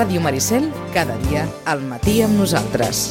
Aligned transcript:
Ràdio 0.00 0.20
Maricel, 0.24 0.70
cada 0.94 1.12
dia 1.26 1.42
al 1.68 1.82
matí 1.84 2.22
amb 2.24 2.38
nosaltres. 2.40 3.10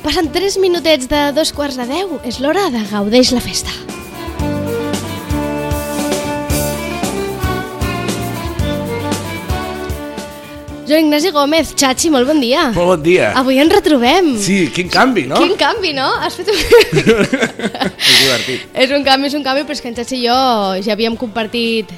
Passen 0.00 0.32
3 0.32 0.56
minutets 0.64 1.12
de 1.12 1.26
dos 1.36 1.52
quarts 1.52 1.76
de 1.76 1.84
10. 1.92 2.22
És 2.24 2.40
l'hora 2.40 2.70
de 2.72 2.88
Gaudeix 2.88 3.36
la 3.36 3.44
festa. 3.44 3.83
Joan 10.84 11.06
Ignasi 11.06 11.30
Gómez, 11.32 11.72
Chachi, 11.74 12.10
molt 12.12 12.28
bon 12.28 12.40
dia. 12.42 12.66
Molt 12.76 12.90
bon 12.90 13.04
dia. 13.04 13.30
Avui 13.40 13.56
ens 13.62 13.72
retrobem. 13.72 14.34
Sí, 14.40 14.66
quin 14.74 14.90
canvi, 14.92 15.24
no? 15.30 15.38
Quin 15.40 15.54
canvi, 15.56 15.94
no? 15.96 16.10
Has 16.20 16.36
fet 16.36 16.50
un... 16.52 16.58
És 18.04 18.18
divertit. 18.20 18.66
és 18.84 18.92
un 18.92 19.06
canvi, 19.06 19.30
és 19.30 19.36
un 19.38 19.46
canvi, 19.46 19.64
però 19.64 19.76
és 19.78 19.80
que 19.80 19.88
en 19.88 19.96
Chachi 19.96 20.18
i 20.20 20.26
jo 20.26 20.36
ja 20.84 20.92
havíem 20.92 21.16
compartit 21.16 21.88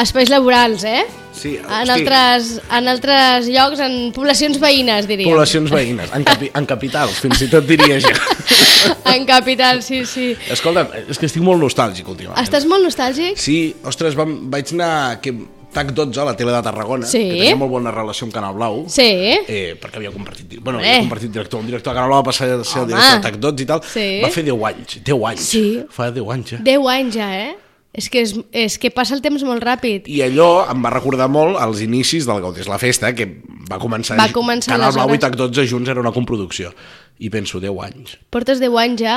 espais 0.00 0.28
laborals, 0.32 0.84
eh? 0.84 1.06
Sí, 1.40 1.54
En 1.56 1.88
altres, 1.88 2.50
en 2.68 2.88
altres 2.92 3.46
llocs, 3.48 3.80
en 3.80 3.94
poblacions 4.12 4.58
veïnes, 4.60 5.06
diríem. 5.08 5.30
Poblacions 5.30 5.72
veïnes, 5.72 6.10
en, 6.12 6.26
capi 6.26 6.50
en 6.52 6.66
capitals, 6.68 7.22
fins 7.22 7.40
i 7.46 7.48
tot 7.48 7.64
diria 7.68 7.96
jo. 8.04 8.12
En 9.14 9.24
capital, 9.28 9.80
sí, 9.84 10.02
sí. 10.08 10.30
Escolta, 10.52 10.86
és 11.08 11.18
que 11.20 11.28
estic 11.28 11.42
molt 11.44 11.60
nostàlgic 11.60 12.08
últimament. 12.08 12.40
Estàs 12.44 12.64
molt 12.68 12.84
nostàlgic? 12.84 13.40
Sí, 13.40 13.74
ostres, 13.88 14.16
vam, 14.18 14.36
vaig 14.52 14.72
anar... 14.76 14.92
Que, 15.24 15.34
TAC 15.72 15.92
12 15.94 16.20
a 16.20 16.24
la 16.24 16.36
tele 16.36 16.52
de 16.52 16.62
Tarragona, 16.62 17.06
Sí. 17.06 17.18
que 17.18 17.36
tenia 17.38 17.56
molt 17.56 17.70
bona 17.70 17.90
relació 17.90 18.24
amb 18.26 18.34
Canal 18.34 18.54
Blau. 18.54 18.84
Sí. 18.88 19.02
Eh, 19.04 19.76
perquè 19.80 19.96
havia 19.96 20.10
compartit, 20.10 20.58
bueno, 20.60 20.78
Hombre. 20.78 20.88
havia 20.90 21.00
compartit 21.08 21.30
director, 21.30 21.60
un 21.60 21.66
director 21.66 21.92
de 21.92 21.96
Canal 21.96 22.08
Blau 22.10 22.20
va 22.22 22.24
passar 22.24 22.48
a 22.50 22.64
ser 22.64 22.82
el 22.82 22.84
Home. 22.84 22.92
director 22.94 23.16
de 23.16 23.22
TAC 23.30 23.40
12 23.40 23.62
i 23.62 23.66
tal, 23.66 23.82
Sí. 23.84 24.20
va 24.22 24.28
fer 24.30 24.44
10 24.44 24.64
anys, 24.64 25.00
10 25.04 25.24
anys, 25.26 25.40
Sí. 25.40 25.84
fa 25.90 26.10
10 26.10 26.28
anys 26.30 26.50
ja. 26.50 26.56
10 26.58 26.86
anys 26.88 27.14
ja, 27.14 27.30
eh? 27.48 27.56
És 27.92 28.08
que, 28.08 28.20
és, 28.22 28.36
és 28.52 28.78
que 28.78 28.90
passa 28.92 29.14
el 29.14 29.20
temps 29.20 29.42
molt 29.42 29.62
ràpid. 29.64 30.02
I 30.06 30.20
allò 30.22 30.64
em 30.70 30.80
va 30.84 30.90
recordar 30.90 31.28
molt 31.28 31.58
els 31.60 31.80
inicis 31.82 32.24
del 32.24 32.40
Gaudés 32.40 32.68
la 32.68 32.78
Festa, 32.78 33.12
que 33.16 33.42
va 33.70 33.78
començar... 33.78 34.16
Va 34.18 34.28
començar 34.34 34.74
Canal 34.74 34.92
Blau 34.92 35.06
i 35.06 35.16
aleshores. 35.16 35.22
TAC 35.30 35.36
12 35.38 35.66
junts 35.70 35.88
era 35.92 36.00
una 36.02 36.12
coproducció. 36.12 36.72
I 37.20 37.28
penso, 37.28 37.60
10 37.60 37.76
anys. 37.84 38.14
Portes 38.32 38.60
10 38.62 38.76
anys 38.80 39.00
ja 39.02 39.16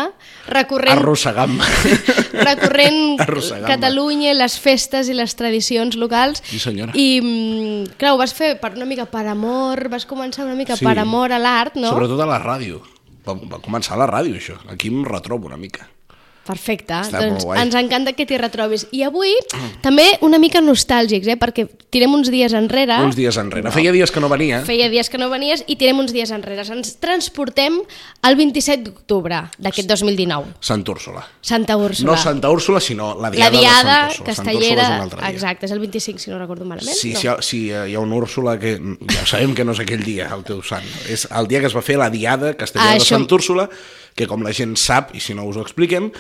recorrent, 0.51 0.99
Arrossegant 0.99 1.53
recorrent 2.49 3.21
Arrossegant-me. 3.23 3.69
Catalunya, 3.69 4.33
les 4.35 4.57
festes 4.59 5.07
i 5.07 5.15
les 5.15 5.35
tradicions 5.39 5.95
locals. 5.99 6.43
Sí, 6.45 6.59
senyora. 6.59 6.91
I, 6.99 7.21
mm, 7.23 7.95
clar, 7.97 8.13
ho 8.13 8.19
vas 8.19 8.35
fer 8.35 8.57
per 8.59 8.73
una 8.75 8.85
mica 8.89 9.05
per 9.07 9.25
amor, 9.31 9.87
vas 9.93 10.05
començar 10.09 10.43
una 10.45 10.55
mica 10.59 10.75
Sí. 10.75 10.85
per 10.85 10.97
amor 10.99 11.31
a 11.31 11.39
l'art, 11.39 11.75
no? 11.79 11.89
Sobretot 11.95 12.19
a 12.19 12.27
la 12.27 12.41
ràdio. 12.43 12.81
Va, 13.23 13.37
va 13.39 13.61
començar 13.63 13.95
a 13.95 14.01
la 14.03 14.07
ràdio, 14.11 14.35
això. 14.35 14.59
Aquí 14.67 14.89
em 14.91 15.05
retrobo 15.07 15.47
una 15.47 15.57
mica. 15.57 15.87
Perfecte, 16.43 16.91
Està 17.05 17.21
doncs 17.23 17.45
ens 17.55 17.75
encanta 17.79 18.11
que 18.17 18.25
t'hi 18.27 18.35
retrobis. 18.37 18.87
I 18.91 19.03
avui 19.07 19.31
també 19.81 20.03
una 20.27 20.39
mica 20.41 20.59
nostàlgics, 20.59 21.29
eh? 21.31 21.37
perquè 21.39 21.67
tirem 21.93 22.11
uns 22.13 22.27
dies 22.33 22.51
enrere. 22.57 22.97
Uns 23.05 23.15
dies 23.15 23.37
enrere. 23.39 23.71
Feia 23.71 23.93
dies 23.95 24.11
que 24.11 24.19
no 24.19 24.27
venia. 24.27 24.59
Feia 24.67 24.89
dies 24.91 25.07
que 25.09 25.17
no 25.21 25.29
venies 25.31 25.63
i 25.71 25.77
tirem 25.79 25.99
uns 26.03 26.11
dies 26.11 26.31
enrere. 26.35 26.65
Ens 26.73 26.95
transportem 26.99 27.79
al 28.27 28.35
27 28.35 28.83
d'octubre 28.89 29.39
d'aquest 29.57 29.87
2019. 29.87 30.57
Sant 30.59 30.83
Úrsula. 30.91 31.23
Santa 31.41 31.77
Úrsula. 31.79 32.11
No 32.11 32.17
Santa 32.19 32.49
Úrsula, 32.51 32.81
sinó 32.83 33.13
la 33.15 33.29
la 33.29 33.31
diada, 33.31 33.57
diada 33.59 33.97
de 34.09 34.11
Sant 34.11 34.11
Úrsula. 34.11 34.35
Sant 34.35 34.47
Úrsula 34.47 34.51
castellera, 34.51 34.83
és 34.83 35.01
altre 35.07 35.21
dia. 35.21 35.29
exacte, 35.31 35.65
és 35.65 35.71
el 35.71 35.79
25, 35.79 36.19
si 36.19 36.31
no 36.31 36.39
recordo 36.39 36.65
malament. 36.65 36.95
Sí, 36.97 37.13
no. 37.13 37.19
si, 37.19 37.27
hi 37.27 37.29
ha, 37.29 37.37
si 37.41 37.61
hi 37.71 37.95
ha 37.95 37.99
un 38.03 38.11
Úrsula 38.13 38.57
que 38.59 38.75
ja 39.13 39.25
sabem 39.25 39.55
que 39.55 39.63
no 39.63 39.71
és 39.71 39.79
aquell 39.79 40.03
dia, 40.03 40.27
el 40.35 40.43
teu 40.43 40.61
sant. 40.61 40.83
És 41.07 41.27
el 41.31 41.47
dia 41.47 41.61
que 41.63 41.67
es 41.71 41.75
va 41.75 41.81
fer 41.85 41.97
la 42.01 42.09
diada 42.09 42.53
castellera 42.55 42.91
Ah, 42.91 42.97
de 42.99 42.99
això- 43.05 43.15
Sant 43.15 43.31
Úrsula, 43.31 43.69
que 44.15 44.27
com 44.27 44.43
la 44.45 44.53
gent 44.53 44.75
sap, 44.77 45.13
i 45.15 45.19
si 45.19 45.33
no 45.33 45.45
us 45.49 45.57
ho 45.57 45.61
expliquem, 45.65 46.11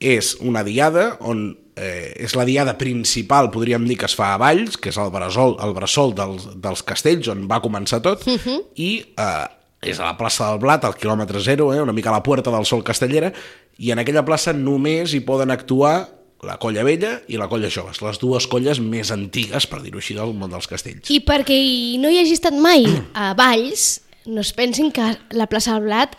és 0.00 0.36
una 0.40 0.62
diada 0.64 1.16
on 1.20 1.56
eh, 1.76 2.12
és 2.20 2.34
la 2.36 2.44
diada 2.44 2.76
principal, 2.78 3.50
podríem 3.52 3.84
dir, 3.88 3.96
que 4.00 4.04
es 4.08 4.14
fa 4.16 4.34
a 4.34 4.38
Valls, 4.40 4.76
que 4.76 4.90
és 4.92 4.98
el 5.00 5.10
bressol, 5.12 5.56
el 5.64 5.72
bressol 5.76 6.14
dels, 6.16 6.48
dels 6.60 6.82
castells, 6.84 7.28
on 7.32 7.46
va 7.48 7.60
començar 7.64 8.02
tot, 8.04 8.26
uh 8.26 8.30
Mhm. 8.30 8.38
-huh. 8.44 8.62
i 8.76 9.04
eh, 9.16 9.46
és 9.82 9.98
a 10.00 10.04
la 10.04 10.16
plaça 10.18 10.50
del 10.50 10.58
Blat, 10.58 10.84
al 10.84 10.94
quilòmetre 10.94 11.40
zero, 11.40 11.72
eh, 11.74 11.80
una 11.80 11.92
mica 11.92 12.10
a 12.10 12.12
la 12.12 12.22
Puerta 12.22 12.50
del 12.50 12.66
Sol 12.66 12.82
castellera, 12.84 13.32
i 13.78 13.90
en 13.90 13.98
aquella 13.98 14.24
plaça 14.24 14.52
només 14.52 15.14
hi 15.14 15.20
poden 15.20 15.50
actuar 15.50 16.08
la 16.42 16.56
colla 16.58 16.82
vella 16.82 17.20
i 17.28 17.36
la 17.36 17.48
colla 17.48 17.68
joves, 17.70 18.00
les 18.02 18.18
dues 18.18 18.46
colles 18.46 18.78
més 18.80 19.10
antigues, 19.10 19.66
per 19.66 19.82
dir-ho 19.82 19.98
així, 19.98 20.14
del 20.14 20.32
món 20.34 20.50
dels 20.50 20.66
castells. 20.66 21.10
I 21.10 21.20
perquè 21.20 21.98
no 21.98 22.08
hi 22.10 22.18
hagi 22.18 22.32
estat 22.32 22.54
mai 22.54 22.84
a 23.14 23.34
Valls, 23.34 24.00
no 24.26 24.40
es 24.40 24.52
pensin 24.52 24.90
que 24.92 25.16
la 25.30 25.46
plaça 25.46 25.72
del 25.74 25.82
Blat 25.84 26.16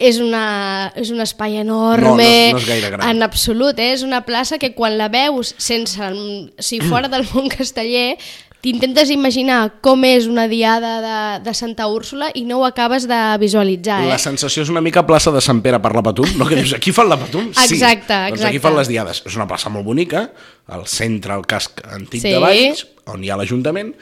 és, 0.00 0.18
una, 0.24 0.90
és 0.96 1.10
un 1.12 1.20
espai 1.20 1.58
enorme, 1.60 2.08
No, 2.16 2.16
no 2.16 2.56
no 2.56 2.58
és 2.58 2.66
gaire 2.66 2.90
gran. 2.90 3.04
en 3.12 3.22
absolut, 3.22 3.78
eh? 3.78 3.92
és 3.92 4.02
una 4.06 4.22
plaça 4.26 4.56
que 4.58 4.72
quan 4.74 4.96
la 4.98 5.10
veus 5.12 5.54
sense, 5.60 6.00
o 6.00 6.48
sigui, 6.58 6.86
fora 6.88 7.10
del 7.12 7.26
món 7.34 7.50
casteller, 7.52 8.16
t'intentes 8.60 9.08
imaginar 9.08 9.80
com 9.80 10.02
és 10.04 10.26
una 10.28 10.46
diada 10.48 10.90
de, 11.00 11.14
de 11.46 11.52
Santa 11.56 11.86
Úrsula 11.88 12.26
i 12.36 12.42
no 12.44 12.58
ho 12.60 12.64
acabes 12.68 13.06
de 13.08 13.16
visualitzar. 13.40 14.02
Eh? 14.04 14.08
La 14.10 14.18
sensació 14.20 14.64
és 14.66 14.68
una 14.72 14.82
mica 14.84 15.04
plaça 15.08 15.32
de 15.32 15.40
Sant 15.40 15.62
Pere 15.64 15.78
per 15.80 15.94
la 15.96 16.02
Patum, 16.04 16.28
no? 16.36 16.44
Que 16.48 16.58
dius, 16.60 16.74
aquí 16.76 16.92
fan 16.92 17.08
la 17.08 17.16
Patum? 17.20 17.46
Sí. 17.56 17.76
Exacte, 17.78 18.12
Doncs 18.12 18.42
aquí 18.44 18.56
exacte. 18.58 18.64
fan 18.66 18.76
les 18.76 18.88
diades. 18.92 19.22
És 19.24 19.36
una 19.38 19.46
plaça 19.48 19.72
molt 19.72 19.86
bonica, 19.88 20.26
al 20.68 20.84
centre, 20.92 21.32
al 21.38 21.46
casc 21.48 21.80
antic 21.88 22.20
Sí. 22.20 22.34
de 22.34 22.42
Valls, 22.42 22.84
on 23.08 23.24
hi 23.24 23.30
ha 23.32 23.38
l'Ajuntament, 23.40 23.94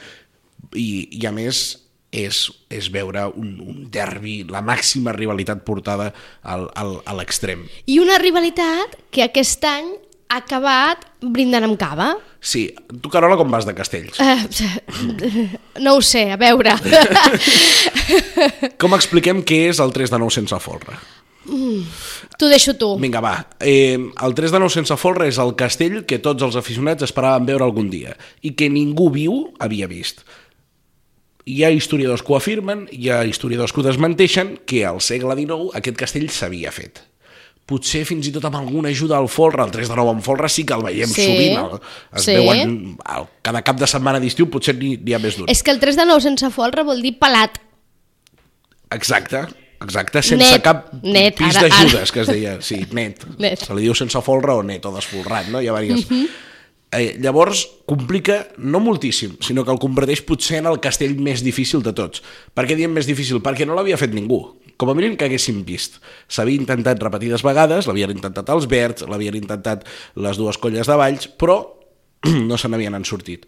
i, 0.75 1.07
i 1.21 1.23
a 1.25 1.31
més 1.31 1.63
és, 2.11 2.43
és 2.73 2.89
veure 2.93 3.27
un, 3.37 3.53
un 3.61 3.83
derbi, 3.93 4.41
la 4.49 4.63
màxima 4.65 5.13
rivalitat 5.15 5.63
portada 5.65 6.11
al, 6.41 6.67
al, 6.75 6.97
a 7.05 7.15
l'extrem. 7.17 7.67
I 7.85 7.99
una 8.01 8.17
rivalitat 8.21 8.97
que 9.13 9.25
aquest 9.25 9.65
any 9.69 9.91
ha 10.29 10.41
acabat 10.43 11.05
brindant 11.21 11.65
amb 11.65 11.77
cava. 11.81 12.11
Sí, 12.39 12.69
tu, 13.01 13.09
Carola, 13.11 13.37
com 13.37 13.49
vas 13.51 13.65
de 13.67 13.75
castells? 13.75 14.19
Uh, 14.21 15.47
no 15.85 15.97
ho 15.97 16.03
sé, 16.05 16.29
a 16.31 16.37
veure. 16.39 16.75
Com 18.81 18.95
expliquem 18.97 19.41
què 19.43 19.65
és 19.73 19.81
el 19.83 19.93
3 19.95 20.13
de 20.13 20.21
9 20.21 20.37
sense 20.39 20.61
folre? 20.63 20.97
T'ho 22.39 22.49
deixo 22.51 22.75
tu. 22.77 22.91
Vinga, 23.01 23.21
va. 23.23 23.33
Eh, 23.59 23.97
el 23.97 24.35
3 24.37 24.53
de 24.53 24.61
9 24.61 24.75
sense 24.75 24.95
folre 25.01 25.27
és 25.31 25.39
el 25.41 25.55
castell 25.59 26.03
que 26.07 26.21
tots 26.23 26.45
els 26.45 26.57
aficionats 26.59 27.05
esperaven 27.07 27.47
veure 27.49 27.65
algun 27.65 27.89
dia 27.91 28.13
i 28.45 28.53
que 28.53 28.69
ningú 28.69 29.09
viu 29.13 29.41
havia 29.59 29.89
vist. 29.89 30.21
Hi 31.49 31.63
ha 31.65 31.69
historiadors 31.73 32.21
que 32.21 32.33
ho 32.33 32.37
afirmen, 32.37 32.83
hi 32.93 33.09
ha 33.09 33.23
historiadors 33.25 33.73
que 33.73 33.81
ho 33.81 33.85
desmenteixen, 33.87 34.57
que 34.69 34.83
al 34.85 34.99
segle 35.01 35.33
XIX 35.39 35.71
aquest 35.79 35.97
castell 35.97 36.27
s'havia 36.33 36.73
fet. 36.75 37.01
Potser 37.69 38.01
fins 38.05 38.25
i 38.25 38.33
tot 38.33 38.45
amb 38.49 38.57
alguna 38.59 38.89
ajuda 38.89 39.17
al 39.17 39.27
folre, 39.29 39.61
el 39.65 39.71
3 39.73 39.89
de 39.91 39.97
9 39.97 40.13
amb 40.15 40.25
folre 40.25 40.49
sí 40.49 40.63
que 40.65 40.73
el 40.73 40.85
veiem 40.85 41.09
Sí, 41.09 41.25
sovint, 41.25 41.57
el, 41.61 41.79
es 42.17 42.25
sí. 42.25 42.35
veuen 42.37 42.75
el, 43.15 43.27
cada 43.45 43.61
cap 43.65 43.77
de 43.81 43.89
setmana 43.89 44.21
d'estiu, 44.21 44.49
potser 44.49 44.73
n'hi 44.77 45.13
ha 45.13 45.21
més 45.21 45.37
d'un. 45.37 45.49
És 45.53 45.61
que 45.65 45.73
el 45.73 45.81
3 45.81 45.99
de 46.01 46.05
9 46.09 46.25
sense 46.25 46.49
folre 46.53 46.85
vol 46.85 47.01
dir 47.05 47.15
pelat. 47.21 47.59
Exacte, 48.93 49.43
exacte, 49.85 50.23
sense 50.25 50.49
Net, 50.49 50.63
cap 50.65 50.89
net, 51.05 51.37
pis 51.37 51.57
d'ajudes, 51.61 52.13
que 52.13 52.23
es 52.25 52.29
deia, 52.33 52.55
sí, 52.65 52.81
net. 52.97 53.25
Net. 53.45 53.65
Se 53.65 53.77
li 53.77 53.85
diu 53.85 53.97
sense 53.97 54.21
folre 54.25 54.57
o 54.57 54.65
net 54.65 54.85
o 54.89 54.93
desfolrat, 54.95 55.49
no? 55.53 55.61
Hi 55.61 55.69
ha 55.69 55.77
diverses... 55.81 56.45
eh, 56.91 57.17
llavors, 57.21 57.65
complica 57.85 58.47
no 58.57 58.79
moltíssim, 58.79 59.37
sinó 59.45 59.63
que 59.65 59.71
el 59.73 59.79
converteix 59.81 60.21
potser 60.25 60.59
en 60.63 60.69
el 60.71 60.79
castell 60.83 61.15
més 61.21 61.43
difícil 61.45 61.83
de 61.85 61.93
tots. 61.93 62.23
Per 62.55 62.65
què 62.69 62.75
diem 62.79 62.91
més 62.95 63.07
difícil? 63.09 63.41
Perquè 63.45 63.67
no 63.67 63.75
l'havia 63.77 63.97
fet 63.99 64.13
ningú. 64.15 64.41
Com 64.79 64.89
a 64.89 64.95
mínim 64.95 65.17
que 65.19 65.25
haguéssim 65.27 65.63
vist. 65.67 65.97
S'havia 66.31 66.55
intentat 66.55 67.01
repetides 67.03 67.43
vegades, 67.43 67.87
l'havien 67.89 68.13
intentat 68.15 68.47
els 68.53 68.67
verds, 68.71 69.03
l'havien 69.09 69.35
intentat 69.35 69.83
les 70.15 70.37
dues 70.39 70.57
colles 70.57 70.87
de 70.87 70.95
Valls, 70.95 71.27
però 71.35 71.57
no 72.49 72.57
se 72.57 72.69
n'havien 72.71 72.95
en 72.95 73.03
sortit. 73.07 73.43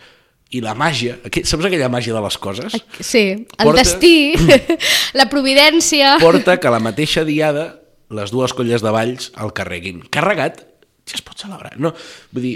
I 0.51 0.59
la 0.59 0.73
màgia, 0.75 1.13
aqu- 1.23 1.45
saps 1.47 1.63
aquella 1.69 1.87
màgia 1.87 2.11
de 2.11 2.19
les 2.25 2.35
coses? 2.37 2.73
Sí, 2.99 3.21
el 3.47 3.63
Porta- 3.63 3.79
destí, 3.79 4.33
la 5.19 5.29
providència... 5.31 6.17
porta 6.19 6.57
que 6.59 6.73
la 6.73 6.81
mateixa 6.83 7.23
diada 7.23 7.69
les 8.11 8.33
dues 8.35 8.51
colles 8.51 8.83
de 8.83 8.91
Valls 8.91 9.29
el 9.39 9.53
carreguin. 9.55 10.01
Carregat, 10.11 10.59
ja 11.07 11.15
es 11.15 11.23
pot 11.23 11.39
celebrar. 11.39 11.77
No, 11.79 11.93
vull 12.35 12.43
dir, 12.43 12.55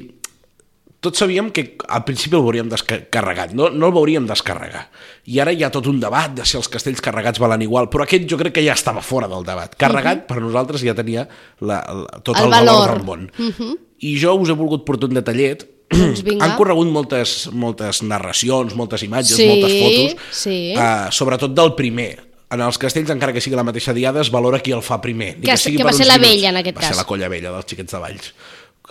tots 1.06 1.22
sabíem 1.22 1.52
que 1.54 1.63
al 1.88 2.04
principi 2.07 2.36
el 2.36 2.44
veuríem 2.44 2.69
descarregat, 2.72 3.54
no, 3.57 3.69
no 3.69 3.88
el 3.92 3.94
veuríem 3.96 4.25
descarregar. 4.28 4.88
I 5.30 5.40
ara 5.44 5.54
hi 5.54 5.63
ha 5.66 5.69
tot 5.74 5.86
un 5.90 6.00
debat 6.02 6.34
de 6.36 6.46
si 6.46 6.57
els 6.60 6.68
castells 6.74 7.02
carregats 7.06 7.40
valen 7.42 7.62
igual, 7.66 7.88
però 7.94 8.04
aquest 8.07 8.25
jo 8.30 8.38
crec 8.42 8.57
que 8.57 8.66
ja 8.66 8.74
estava 8.75 9.02
fora 9.06 9.30
del 9.31 9.46
debat. 9.48 9.78
Carregat, 9.80 10.25
per 10.28 10.42
nosaltres, 10.44 10.84
ja 10.86 10.98
tenia 10.98 11.28
la, 11.62 11.80
la, 11.86 12.19
tot 12.25 12.36
El 12.42 12.50
el, 12.50 12.57
valor. 12.57 12.81
valor. 12.98 12.98
del 12.98 13.06
món. 13.06 13.80
I 14.06 14.18
jo 14.22 14.36
us 14.42 14.50
he 14.52 14.57
volgut 14.57 14.84
portar 14.86 15.07
un 15.10 15.16
detallet. 15.22 15.63
Doncs 15.94 16.24
vinga. 16.28 16.44
Han 16.46 16.56
corregut 16.57 16.90
moltes, 16.92 17.46
moltes 17.54 18.02
narracions, 18.04 18.74
moltes 18.75 19.04
imatges, 19.06 19.38
Sí, 19.38 19.46
moltes 19.48 19.75
fotos, 19.80 20.30
sí. 20.44 20.56
eh, 20.74 21.07
sobretot 21.13 21.54
del 21.56 21.75
primer. 21.78 22.13
En 22.56 22.62
els 22.62 22.78
castells, 22.78 23.10
encara 23.10 23.34
que 23.34 23.42
sigui 23.42 23.57
la 23.57 23.63
mateixa 23.66 23.94
diada, 23.94 24.22
es 24.22 24.30
valora 24.31 24.60
qui 24.62 24.72
el 24.72 24.84
fa 24.86 25.00
primer. 25.02 25.31
ni 25.40 25.48
Que- 25.48 25.57
sigui 25.57 25.78
que 25.78 25.84
va 25.88 25.94
ser 25.94 26.06
la 26.06 26.18
vella, 26.22 26.50
en 26.54 26.57
aquest 26.62 26.78
va 26.78 26.81
cas. 26.81 26.90
ser 26.94 26.98
la 27.02 27.07
colla 27.10 27.28
vella 27.28 27.52
dels 27.52 27.66
xiquets 27.66 27.92
de 27.92 28.00
Valls. 28.04 28.34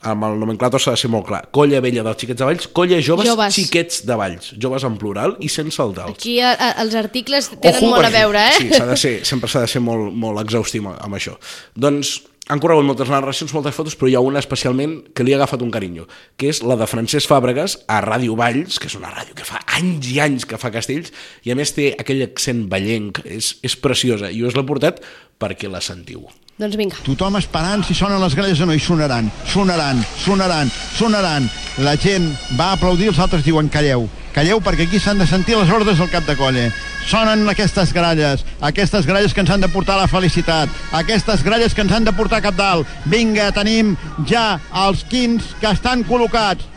Amb 0.05 0.27
el 0.29 0.37
nomenclator 0.41 0.83
s'ha 0.83 0.95
de 0.95 1.01
ser 1.01 1.11
molt 1.13 1.27
clar. 1.29 1.43
Colla 1.55 1.81
vella 1.85 2.05
dels 2.07 2.21
xiquets 2.21 2.41
de 2.43 2.49
Valls, 2.51 2.69
colla 2.77 3.01
joves, 3.05 3.29
Joves. 3.29 3.57
xiquets 3.57 4.03
de 4.07 4.19
Valls. 4.21 4.53
Joves 4.61 4.85
en 4.87 4.99
plural 5.01 5.37
i 5.41 5.49
sense 5.53 5.81
el 5.83 5.97
dels. 5.97 6.19
Aquí 6.19 6.37
a, 6.45 6.53
a, 6.53 6.71
els 6.85 6.95
articles 7.01 7.51
tenen 7.57 7.89
molt 7.91 8.07
a 8.09 8.13
veure, 8.15 8.45
eh? 8.53 8.61
Sí, 8.61 8.71
s'ha 8.75 8.87
de 8.91 9.01
ser, 9.01 9.17
sempre 9.27 9.51
s'ha 9.51 9.65
de 9.65 9.73
ser 9.75 9.83
molt, 9.85 10.13
molt 10.13 10.45
exhaustiu 10.45 10.87
amb 10.93 11.19
això. 11.19 11.37
Doncs 11.75 12.21
han 12.53 12.61
corregut 12.61 12.85
moltes 12.85 13.09
narracions, 13.09 13.55
moltes 13.57 13.73
fotos, 13.73 13.95
però 13.97 14.11
hi 14.11 14.17
ha 14.19 14.21
una 14.21 14.43
especialment 14.43 14.99
que 15.17 15.25
li 15.25 15.33
ha 15.33 15.39
agafat 15.41 15.63
un 15.65 15.71
carinyo, 15.73 16.05
que 16.37 16.51
és 16.53 16.61
la 16.61 16.77
de 16.77 16.85
Francesc 16.91 17.31
Fàbregas 17.31 17.79
a 17.89 18.03
Ràdio 18.05 18.37
Valls, 18.37 18.77
que 18.77 18.91
és 18.91 18.97
una 18.99 19.09
ràdio 19.15 19.33
que 19.39 19.47
fa 19.49 19.63
anys 19.79 20.11
i 20.13 20.21
anys 20.21 20.45
que 20.45 20.61
fa 20.61 20.69
castells, 20.75 21.09
i 21.49 21.55
a 21.55 21.57
més 21.57 21.73
té 21.73 21.95
aquell 21.97 22.21
accent 22.27 22.67
ballenc, 22.69 23.23
és, 23.25 23.55
és 23.65 23.79
preciosa, 23.81 24.29
i 24.29 24.45
us 24.45 24.59
l'he 24.59 24.67
portat 24.69 25.01
perquè 25.41 25.73
la 25.73 25.81
sentiu. 25.81 26.27
Doncs 26.55 26.77
vinga. 26.79 27.01
Tothom 27.03 27.35
esperant 27.41 27.83
si 27.83 27.97
sonen 27.99 28.21
les 28.23 28.35
gralles 28.39 28.61
o 28.63 28.67
no, 28.69 28.75
i 28.79 28.83
sonaran, 28.83 29.27
sonaran, 29.51 29.99
sonaran, 30.23 30.69
sonaran. 30.95 31.49
La 31.83 31.97
gent 31.99 32.29
va 32.55 32.69
aplaudir, 32.77 33.09
els 33.11 33.19
altres 33.19 33.43
diuen 33.43 33.67
calleu, 33.67 34.07
calleu 34.37 34.61
perquè 34.63 34.87
aquí 34.87 35.01
s'han 35.03 35.19
de 35.19 35.27
sentir 35.27 35.57
les 35.59 35.73
ordres 35.75 35.99
del 35.99 36.13
cap 36.13 36.29
de 36.29 36.37
colla. 36.39 36.69
Sonen 37.11 37.43
aquestes 37.51 37.91
gralles, 37.93 38.45
aquestes 38.63 39.05
gralles 39.05 39.35
que 39.35 39.43
ens 39.43 39.51
han 39.51 39.67
de 39.67 39.69
portar 39.69 39.99
la 39.99 40.07
felicitat, 40.09 40.71
aquestes 40.95 41.43
gralles 41.43 41.75
que 41.75 41.83
ens 41.83 41.93
han 41.93 42.07
de 42.07 42.15
portar 42.15 42.41
cap 42.47 42.55
dalt. 42.57 42.87
Vinga, 43.11 43.51
tenim 43.53 43.97
ja 44.31 44.61
els 44.87 45.03
quins 45.11 45.57
que 45.59 45.75
estan 45.75 46.07
col·locats. 46.07 46.71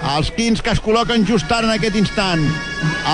Els 0.00 0.30
quins 0.32 0.62
que 0.64 0.72
es 0.72 0.80
col·loquen 0.80 1.26
just 1.28 1.50
ara 1.52 1.68
en 1.68 1.74
aquest 1.74 1.96
instant. 2.00 2.46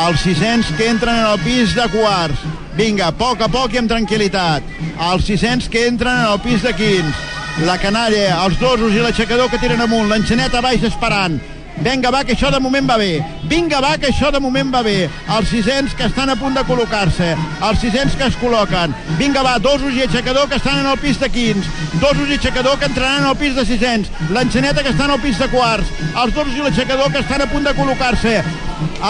Els 0.04 0.22
sisens 0.22 0.70
que 0.78 0.86
entren 0.92 1.18
en 1.18 1.32
el 1.32 1.40
pis 1.42 1.74
de 1.74 1.86
quarts. 1.92 2.44
Vinga, 2.76 3.08
a 3.10 3.16
poc 3.16 3.42
a 3.42 3.48
poc 3.50 3.74
i 3.74 3.80
amb 3.80 3.90
tranquil·litat. 3.90 4.62
Els 5.10 5.26
sisens 5.26 5.66
que 5.72 5.86
entren 5.88 6.22
en 6.22 6.30
el 6.30 6.40
pis 6.44 6.62
de 6.62 6.72
quins. 6.76 7.26
La 7.66 7.78
canalla, 7.80 8.44
els 8.44 8.58
dosos 8.60 8.94
i 8.94 9.02
l'aixecador 9.02 9.50
que 9.50 9.58
tiren 9.58 9.82
amunt. 9.82 10.10
L'enxaneta 10.12 10.62
baix 10.64 10.84
esperant. 10.86 11.40
Vinga, 11.82 12.10
va, 12.10 12.22
que 12.24 12.32
això 12.32 12.50
de 12.50 12.60
moment 12.62 12.88
va 12.88 12.96
bé. 12.96 13.20
Vinga, 13.50 13.80
va, 13.84 13.96
que 14.00 14.08
això 14.08 14.30
de 14.32 14.40
moment 14.40 14.70
va 14.72 14.80
bé. 14.82 15.10
Els 15.36 15.50
sisens 15.52 15.92
que 15.94 16.06
estan 16.08 16.32
a 16.32 16.36
punt 16.40 16.56
de 16.56 16.64
col·locar-se. 16.64 17.34
Els 17.68 17.82
sisens 17.84 18.16
que 18.16 18.28
es 18.30 18.38
col·loquen. 18.40 18.94
Vinga, 19.20 19.42
va, 19.44 19.58
dosos 19.62 19.94
i 19.94 20.06
aixecador 20.06 20.48
que 20.48 20.56
estan 20.56 20.80
en 20.80 20.88
el 20.92 20.98
pis 21.02 21.20
de 21.20 21.28
quins. 21.32 21.68
Dosos 22.00 22.30
i 22.30 22.38
aixecador 22.38 22.78
que 22.80 22.88
entraran 22.88 23.24
en 23.24 23.30
el 23.30 23.36
pis 23.36 23.54
de 23.58 23.66
sisens. 23.68 24.10
L'enxaneta 24.32 24.82
que 24.82 24.94
està 24.94 25.04
en 25.10 25.16
el 25.18 25.22
pis 25.24 25.38
de 25.42 25.50
quarts. 25.52 25.92
Els 26.14 26.34
dosos 26.34 26.56
i 26.56 26.64
l'aixecador 26.64 27.12
que 27.12 27.22
estan 27.24 27.44
a 27.44 27.50
punt 27.52 27.68
de 27.68 27.76
col·locar-se. 27.76 28.40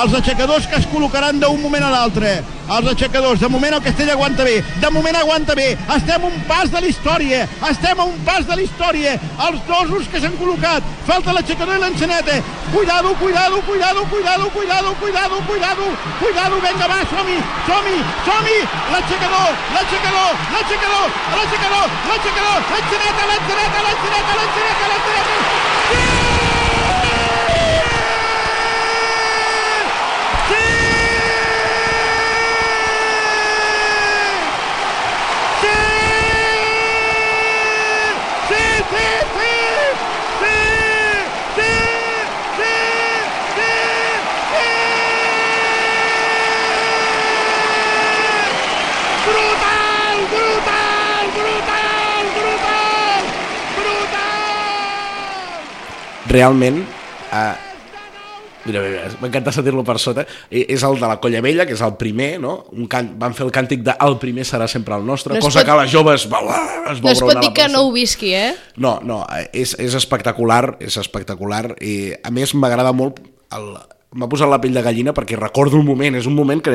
Els 0.03 0.21
aixecadors 0.21 0.67
que 0.67 0.83
es 0.83 0.91
col·locaran 0.91 1.39
d'un 1.43 1.63
moment 1.63 1.87
a 1.87 1.95
l'altre. 1.95 2.41
Els 2.67 2.89
aixecadors, 2.91 3.39
de 3.41 3.49
moment 3.49 3.75
el 3.77 3.83
Castell 3.83 4.11
aguanta 4.11 4.43
bé. 4.45 4.57
De 4.83 4.91
moment 4.91 5.17
aguanta 5.17 5.55
bé. 5.55 5.69
Estem 5.97 6.25
un 6.27 6.35
pas 6.49 6.67
de 6.73 6.81
la 6.83 6.89
història. 6.91 7.49
Estem 7.71 8.01
a 8.01 8.05
un 8.11 8.19
pas 8.27 8.43
de 8.47 8.57
la 8.59 8.63
història. 8.65 9.15
Els 9.47 9.61
dosos 9.69 10.09
que 10.11 10.21
s'han 10.21 10.35
col·locat. 10.41 10.83
Falta 11.07 11.33
l'aixecador 11.37 11.77
i 11.79 11.81
l'enxaneta. 11.85 12.41
Cuidado, 12.75 13.15
cuidado, 13.23 13.63
cuidado, 13.69 14.01
cuidado, 14.11 14.51
cuidado, 14.51 14.95
cuidado, 15.01 15.37
cuidado, 15.47 15.85
cuidado, 16.19 16.61
venga, 16.61 16.87
va, 16.91 16.99
som-hi, 17.13 17.39
som-hi, 17.69 17.99
som-hi, 18.27 18.59
l'aixecador, 18.93 19.51
l'aixecador, 19.75 20.31
l'aixecador, 20.53 21.07
l'aixecador, 21.37 21.87
l'aixecador, 22.11 22.59
l'enxaneta, 22.75 23.23
l'enxaneta, 23.31 23.79
l'enxaneta, 23.87 24.33
l'enxaneta, 24.41 24.85
l'enxaneta. 24.91 25.35
Sí, 30.39 30.73
sí, 38.91 39.09
sí, 39.37 39.51
sí, 40.41 40.55
sí, 41.57 41.71
sí, 41.71 41.73
sí, 43.17 43.65
sí. 44.47 44.67
Brutal, 49.27 50.19
brutal, 50.33 51.25
brutal, 51.37 52.25
brutal, 52.37 53.23
brutal. 53.77 54.37
Realment, 56.37 56.83
eh, 57.33 57.55
Mira, 58.67 58.81
mira, 58.83 59.05
m'encanta 59.23 59.53
sentir-lo 59.55 59.85
per 59.87 59.95
sota. 60.03 60.25
És 60.51 60.83
el 60.83 60.97
de 60.99 61.07
la 61.07 61.21
Colla 61.23 61.39
Vella, 61.45 61.63
que 61.69 61.77
és 61.77 61.83
el 61.87 61.93
primer, 62.01 62.41
no? 62.43 62.57
Un 62.75 62.89
can... 62.91 63.13
Van 63.21 63.31
fer 63.39 63.45
el 63.47 63.53
càntic 63.55 63.85
de 63.87 63.95
el 64.03 64.17
primer 64.19 64.43
serà 64.49 64.67
sempre 64.67 64.97
el 64.99 65.05
nostre, 65.07 65.37
No 65.39 65.45
cosa 65.45 65.61
pot- 65.61 65.69
que 65.69 65.77
les 65.85 65.93
joves 65.95 66.25
va, 66.33 66.41
es 66.91 66.99
No 66.99 67.13
es 67.13 67.21
pot 67.23 67.39
dir 67.45 67.53
que 67.55 67.69
no 67.71 67.85
ho 67.87 67.93
visqui, 67.95 68.33
eh? 68.35 68.57
No, 68.83 68.97
no, 69.07 69.21
eh, 69.39 69.45
és, 69.55 69.77
és 69.79 69.95
espectacular, 69.95 70.77
és 70.83 70.99
espectacular. 70.99 71.77
I, 71.79 72.17
a 72.19 72.33
més, 72.35 72.57
m'agrada 72.59 72.91
molt... 72.91 73.23
El, 73.55 73.71
M'ha 74.17 74.29
posat 74.33 74.49
la 74.49 74.57
pell 74.63 74.73
de 74.73 74.81
gallina 74.83 75.13
perquè 75.13 75.37
recordo 75.37 75.77
un 75.77 75.85
moment, 75.85 76.15
és 76.17 76.25
un 76.27 76.35
moment 76.35 76.63
que 76.65 76.73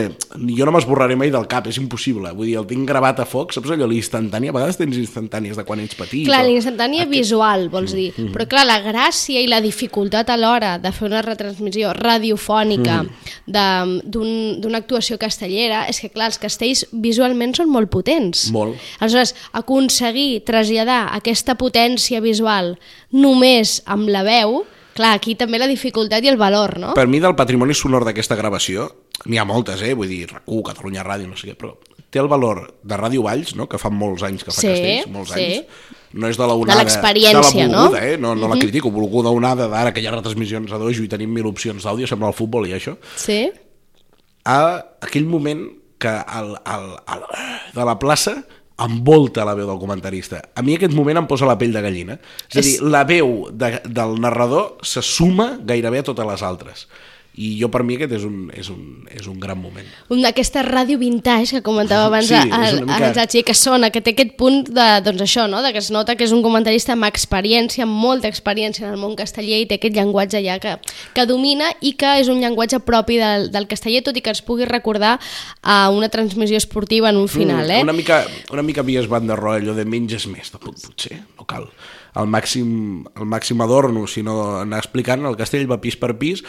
jo 0.56 0.66
no 0.68 0.72
m'esborraré 0.76 1.16
mai 1.18 1.32
del 1.34 1.48
cap, 1.50 1.66
és 1.68 1.78
impossible. 1.82 2.30
Vull 2.38 2.46
dir, 2.52 2.58
el 2.60 2.68
tinc 2.70 2.86
gravat 2.88 3.20
a 3.20 3.26
foc, 3.26 3.52
saps 3.56 3.72
allò, 3.74 3.88
l'instantani? 3.90 4.52
A 4.52 4.54
vegades 4.54 4.78
tens 4.78 4.96
instantànies 5.00 5.58
de 5.58 5.64
quan 5.66 5.80
ets 5.82 5.96
petit. 5.98 6.28
Clar, 6.28 6.44
o- 6.46 6.48
l'instantània 6.52 7.08
visual, 7.10 7.68
vols 7.74 7.96
dir. 7.98 8.12
Però 8.34 8.46
clar, 8.48 8.66
la 8.70 8.80
gràcia 8.86 9.42
i 9.42 9.48
la 9.50 9.60
dificultat 9.62 10.30
a 10.30 10.38
l'hora 10.38 10.78
de 10.78 10.92
fer 10.94 11.08
una 11.10 11.24
retransmissió 11.26 11.94
radiofònica 11.98 13.02
de- 13.48 14.02
d'un- 14.06 14.62
d'una 14.62 14.78
actuació 14.78 15.18
castellera 15.18 15.88
és 15.90 16.00
que, 16.00 16.10
clar, 16.10 16.28
els 16.28 16.38
castells 16.38 16.86
visualment 16.92 17.56
són 17.56 17.70
molt 17.70 17.90
potents. 17.90 18.52
Molt. 18.52 18.76
Aleshores, 19.00 19.34
aconseguir 19.54 20.44
traslladar 20.46 21.10
aquesta 21.16 21.56
potència 21.58 22.22
visual 22.22 22.78
només 23.12 23.82
amb 23.86 24.08
la 24.10 24.22
veu, 24.24 24.64
clar, 24.98 25.16
aquí 25.18 25.38
també 25.40 25.60
la 25.62 25.70
dificultat 25.70 26.26
i 26.26 26.32
el 26.32 26.40
valor, 26.42 26.78
no? 26.82 26.96
Per 26.98 27.08
mi, 27.08 27.22
del 27.24 27.38
patrimoni 27.38 27.76
sonor 27.78 28.06
d'aquesta 28.08 28.38
gravació, 28.40 28.90
n'hi 29.26 29.40
ha 29.40 29.48
moltes, 29.48 29.82
eh? 29.86 29.96
Vull 29.98 30.12
dir, 30.12 30.26
RAC1, 30.32 30.62
Catalunya 30.72 31.08
Ràdio, 31.08 31.30
no 31.30 31.40
sé 31.40 31.52
què, 31.52 31.58
però 31.60 31.76
té 32.12 32.20
el 32.20 32.28
valor 32.28 32.66
de 32.84 33.00
Ràdio 33.00 33.24
Valls, 33.24 33.56
no? 33.56 33.70
que 33.72 33.80
fa 33.80 33.90
molts 33.90 34.26
anys 34.28 34.44
que 34.44 34.52
fa 34.52 34.60
Sí, 34.60 34.68
castells, 34.68 35.12
molts 35.16 35.32
sí. 35.32 35.42
anys. 35.42 35.90
No 36.12 36.28
és 36.28 36.36
de 36.36 36.48
la 36.48 36.58
onada... 36.60 36.82
l'experiència, 36.84 37.40
de 37.40 37.72
volguda, 37.72 38.00
no? 38.02 38.04
Eh? 38.04 38.18
No, 38.20 38.34
no 38.36 38.50
la 38.52 38.58
critico, 38.60 38.92
volguda 38.92 39.32
onada 39.32 39.70
d'ara 39.72 39.94
que 39.96 40.04
hi 40.04 40.10
ha 40.10 40.16
retransmissions 40.18 40.74
a 40.76 40.80
dojo 40.82 41.06
i 41.06 41.12
tenim 41.12 41.32
mil 41.32 41.48
opcions 41.48 41.88
d'àudio, 41.88 42.10
sembla 42.12 42.34
el 42.34 42.36
futbol 42.36 42.68
i 42.68 42.76
això. 42.76 42.98
Sí? 43.16 43.46
A 44.44 44.60
aquell 45.08 45.30
moment 45.32 45.64
que 46.02 46.12
el, 46.12 46.52
el, 46.74 46.88
el, 47.16 47.24
de 47.78 47.88
la 47.88 47.96
plaça 48.02 48.42
envolta 48.80 49.46
la 49.46 49.54
veu 49.54 49.68
del 49.68 49.80
comentarista. 49.80 50.42
A 50.56 50.62
mi 50.62 50.76
aquest 50.76 50.94
moment 50.94 51.18
em 51.18 51.28
posa 51.28 51.46
la 51.46 51.58
pell 51.58 51.74
de 51.74 51.82
gallina. 51.82 52.20
És 52.50 52.58
a 52.58 52.62
dir, 52.62 52.76
És- 52.76 52.82
la 52.82 53.04
veu 53.04 53.50
de, 53.52 53.82
del 53.86 54.20
narrador 54.22 54.78
se 54.82 55.02
suma 55.02 55.60
gairebé 55.64 56.00
a 56.00 56.04
totes 56.04 56.26
les 56.26 56.42
altres. 56.44 56.88
I 57.40 57.54
jo 57.62 57.70
per 57.72 57.80
mi 57.88 57.96
aquest 57.96 58.12
és 58.18 58.24
un, 58.28 58.50
és 58.52 58.68
un, 58.68 59.06
és 59.08 59.24
un 59.32 59.38
gran 59.40 59.56
moment. 59.56 59.86
un 60.12 60.20
d'aquesta 60.22 60.66
ràdio 60.68 60.98
vintage 61.00 61.54
que 61.56 61.62
comentava 61.64 62.10
abans 62.10 62.28
Sí, 62.28 62.36
a, 62.36 62.42
mica- 62.44 63.08
a 63.08 63.14
Zachi, 63.16 63.44
que 63.48 63.54
sona, 63.56 63.88
que 63.90 64.02
té 64.04 64.12
aquest 64.12 64.34
punt 64.36 64.66
de, 64.68 64.88
doncs 65.06 65.22
això, 65.24 65.46
no? 65.48 65.62
de 65.64 65.72
que 65.72 65.80
es 65.80 65.88
nota 65.96 66.18
que 66.20 66.26
és 66.28 66.34
un 66.36 66.42
comentarista 66.44 66.92
amb 66.92 67.08
experiència, 67.08 67.86
amb 67.88 67.96
molta 67.96 68.28
experiència 68.28 68.84
en 68.86 68.92
el 68.94 69.00
món 69.00 69.16
casteller 69.16 69.62
i 69.64 69.66
té 69.70 69.78
aquest 69.80 69.96
llenguatge 69.96 70.42
ja 70.44 70.58
que, 70.60 70.76
que 71.16 71.26
domina 71.26 71.72
i 71.80 71.94
que 71.96 72.18
és 72.20 72.28
un 72.28 72.42
llenguatge 72.44 72.82
propi 72.84 73.16
del, 73.22 73.48
del 73.56 73.68
casteller, 73.72 74.04
tot 74.04 74.20
i 74.20 74.22
que 74.26 74.34
ens 74.36 74.44
pugui 74.44 74.68
recordar 74.68 75.16
a 75.64 75.90
una 75.90 76.10
transmissió 76.12 76.58
esportiva 76.60 77.10
en 77.16 77.18
un 77.24 77.30
final, 77.32 77.64
eh? 77.72 77.80
Una 77.82 77.94
mica, 77.96 78.26
una 78.52 78.62
mica 78.62 78.84
vies 78.84 79.08
van 79.08 79.28
de 79.32 79.40
rotllo, 79.40 79.72
allò 79.72 79.80
de 79.80 79.86
menges 79.88 80.28
més, 80.28 80.52
tampoc 80.52 80.76
potser, 80.84 81.22
no 81.40 81.48
cal. 81.48 81.70
El 82.20 82.28
màxim, 82.28 83.06
el 83.16 83.24
màxim 83.24 83.62
adorno, 83.64 84.04
sinó 84.06 84.58
anar 84.60 84.82
explicant, 84.84 85.24
el 85.26 85.38
castell 85.40 85.64
va 85.72 85.78
pis 85.80 85.96
per 85.96 86.18
pis 86.20 86.42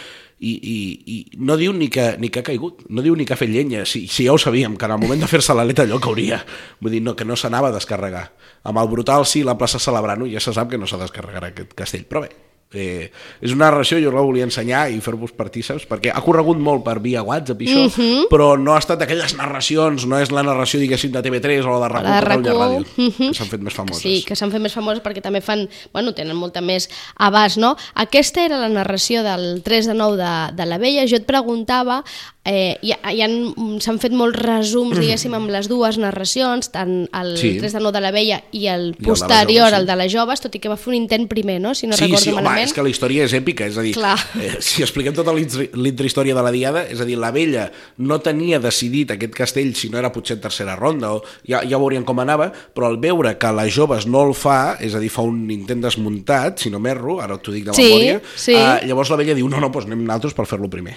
i, 0.43 0.53
i, 0.53 0.77
i 1.07 1.17
no 1.39 1.57
diu 1.61 1.73
ni 1.77 1.87
que, 1.93 2.17
ni 2.19 2.29
que 2.35 2.43
ha 2.43 2.47
caigut, 2.47 2.83
no 2.91 3.05
diu 3.05 3.15
ni 3.19 3.27
que 3.29 3.37
ha 3.37 3.41
fet 3.41 3.53
llenya, 3.53 3.87
si, 3.87 4.05
si 4.11 4.27
ja 4.27 4.35
ho 4.35 4.41
sabíem, 4.43 4.75
que 4.77 4.89
en 4.89 4.97
el 4.97 5.03
moment 5.03 5.23
de 5.23 5.31
fer-se 5.31 5.55
l'aleta 5.55 5.87
allò 5.87 6.01
cauria, 6.03 6.43
vull 6.83 6.97
dir, 6.97 7.03
no, 7.07 7.15
que 7.19 7.27
no 7.29 7.39
s'anava 7.39 7.71
a 7.71 7.77
descarregar. 7.77 8.27
Amb 8.67 8.83
el 8.83 8.91
brutal 8.91 9.27
sí, 9.29 9.45
la 9.47 9.57
plaça 9.59 9.81
celebrant-ho, 9.83 10.27
ja 10.31 10.43
se 10.43 10.55
sap 10.55 10.73
que 10.73 10.81
no 10.81 10.91
s'ha 10.91 11.01
descarregat 11.01 11.53
aquest 11.53 11.77
castell, 11.79 12.09
però 12.11 12.27
bé, 12.27 12.35
Eh, 12.75 13.11
és 13.41 13.53
una 13.53 13.67
narració, 13.71 13.99
jo 14.01 14.11
la 14.11 14.23
volia 14.25 14.45
ensenyar 14.45 14.87
i 14.91 15.01
fer-vos 15.05 15.33
partíceps, 15.37 15.85
perquè 15.89 16.13
ha 16.15 16.23
corregut 16.25 16.57
molt 16.59 16.83
per 16.85 16.99
via 17.05 17.23
WhatsApp 17.23 17.61
i 17.63 17.67
això, 17.67 17.83
Mhm. 17.91 18.27
però 18.31 18.59
no 18.59 18.75
ha 18.75 18.79
estat 18.79 18.99
d'aquelles 18.99 19.37
narracions, 19.37 20.07
no 20.07 20.19
és 20.19 20.31
la 20.33 20.43
narració, 20.43 20.81
diguéssim, 20.81 21.11
de 21.13 21.23
TV3 21.23 21.65
o 21.67 21.79
la 21.79 21.87
de 21.89 21.93
RAC1, 21.95 22.03
La 22.03 22.21
de 22.21 22.27
Catalunya 22.27 22.53
RAC1, 22.53 22.85
Ràdio, 22.85 22.87
mhm. 22.97 23.29
que 23.29 23.35
s'han 23.35 23.49
fet 23.49 23.61
més 23.61 23.75
famoses. 23.75 24.03
Sí, 24.03 24.25
que 24.27 24.37
s'han 24.37 24.51
fet 24.51 24.61
més 24.61 24.73
famoses 24.73 25.03
perquè 25.03 25.21
també 25.23 25.41
fan, 25.41 25.69
bueno, 25.93 26.15
tenen 26.15 26.37
molta 26.37 26.61
més 26.61 26.89
abast, 27.17 27.59
no? 27.59 27.77
Aquesta 27.95 28.45
era 28.45 28.59
la 28.59 28.69
narració 28.69 29.23
del 29.23 29.63
3 29.63 29.87
de 29.87 29.95
9 29.95 30.17
de, 30.17 30.57
de 30.57 30.67
la 30.67 30.79
Vella. 30.79 31.07
Jo 31.07 31.17
et 31.17 31.27
preguntava 31.27 32.03
eh, 32.45 32.77
ha, 33.03 33.13
hi 33.15 33.21
han, 33.23 33.35
s'han 33.81 34.01
fet 34.03 34.13
molts 34.17 34.39
resums, 34.43 34.99
diguéssim, 34.99 35.35
amb 35.39 35.51
les 35.55 35.69
dues 35.71 35.99
narracions, 35.99 36.71
tant 36.75 37.09
el 37.15 37.37
Sí. 37.39 37.53
3 37.61 37.73
de 37.77 37.81
9 37.81 37.93
de 37.95 38.01
la 38.03 38.11
vella 38.11 38.41
i 38.51 38.67
el 38.67 38.67
I 38.67 38.73
el 38.89 38.93
de 38.93 39.03
la 39.03 39.07
posterior, 39.07 39.67
jove, 39.69 39.77
sí. 39.77 39.81
el 39.81 39.87
de 39.87 39.97
les 39.97 40.13
joves, 40.13 40.41
tot 40.43 40.55
i 40.55 40.59
que 40.59 40.69
va 40.69 40.77
fer 40.77 40.91
un 40.91 40.97
intent 40.99 41.29
primer, 41.31 41.61
no? 41.61 41.75
Si 41.75 41.87
no 41.87 41.95
sí, 41.97 42.05
recordo 42.05 42.23
sí, 42.25 42.31
home, 42.31 42.43
malament. 42.43 42.67
és 42.67 42.73
que 42.75 42.83
la 42.83 42.91
història 42.91 43.25
és 43.29 43.33
èpica, 43.33 43.67
és 43.71 43.79
a 43.79 43.83
dir, 43.87 43.95
Clar. 43.95 44.17
eh, 44.41 44.57
si 44.61 44.83
expliquem 44.83 45.15
tota 45.15 45.33
l'intrahistòria 45.33 46.35
de 46.35 46.43
la 46.43 46.51
Diada, 46.51 46.83
és 46.89 47.01
a 47.01 47.05
dir, 47.07 47.17
la 47.19 47.31
vella 47.31 47.71
no 47.99 48.19
tenia 48.21 48.59
decidit 48.59 49.11
aquest 49.15 49.35
castell 49.35 49.75
si 49.77 49.89
no 49.89 49.99
era 49.99 50.11
potser 50.13 50.37
en 50.37 50.43
tercera 50.43 50.75
ronda, 50.77 51.13
o 51.15 51.23
ja, 51.47 51.63
ja 51.63 51.79
veurien 51.79 52.05
com 52.05 52.19
anava, 52.21 52.51
però 52.75 52.89
al 52.91 52.99
veure 52.99 53.37
que 53.39 53.53
les 53.53 53.73
joves 53.75 54.07
no 54.07 54.27
el 54.27 54.35
fa, 54.35 54.77
és 54.81 54.95
a 54.95 54.99
dir, 54.99 55.11
fa 55.11 55.23
un 55.23 55.49
intent 55.51 55.81
desmuntat, 55.83 56.59
si 56.59 56.71
no 56.71 56.81
m'erro, 56.83 57.21
ara 57.23 57.39
t'ho 57.39 57.53
dic 57.55 57.65
de 57.71 57.75
Sí, 57.75 57.83
memòria, 57.89 58.21
sí. 58.35 58.53
eh, 58.59 58.87
llavors 58.87 59.11
la 59.11 59.17
vella 59.17 59.35
diu, 59.39 59.49
no, 59.49 59.61
no, 59.61 59.71
doncs 59.71 59.87
anem 59.87 60.03
nosaltres 60.05 60.35
per 60.35 60.47
fer-lo 60.51 60.69
primer. 60.71 60.97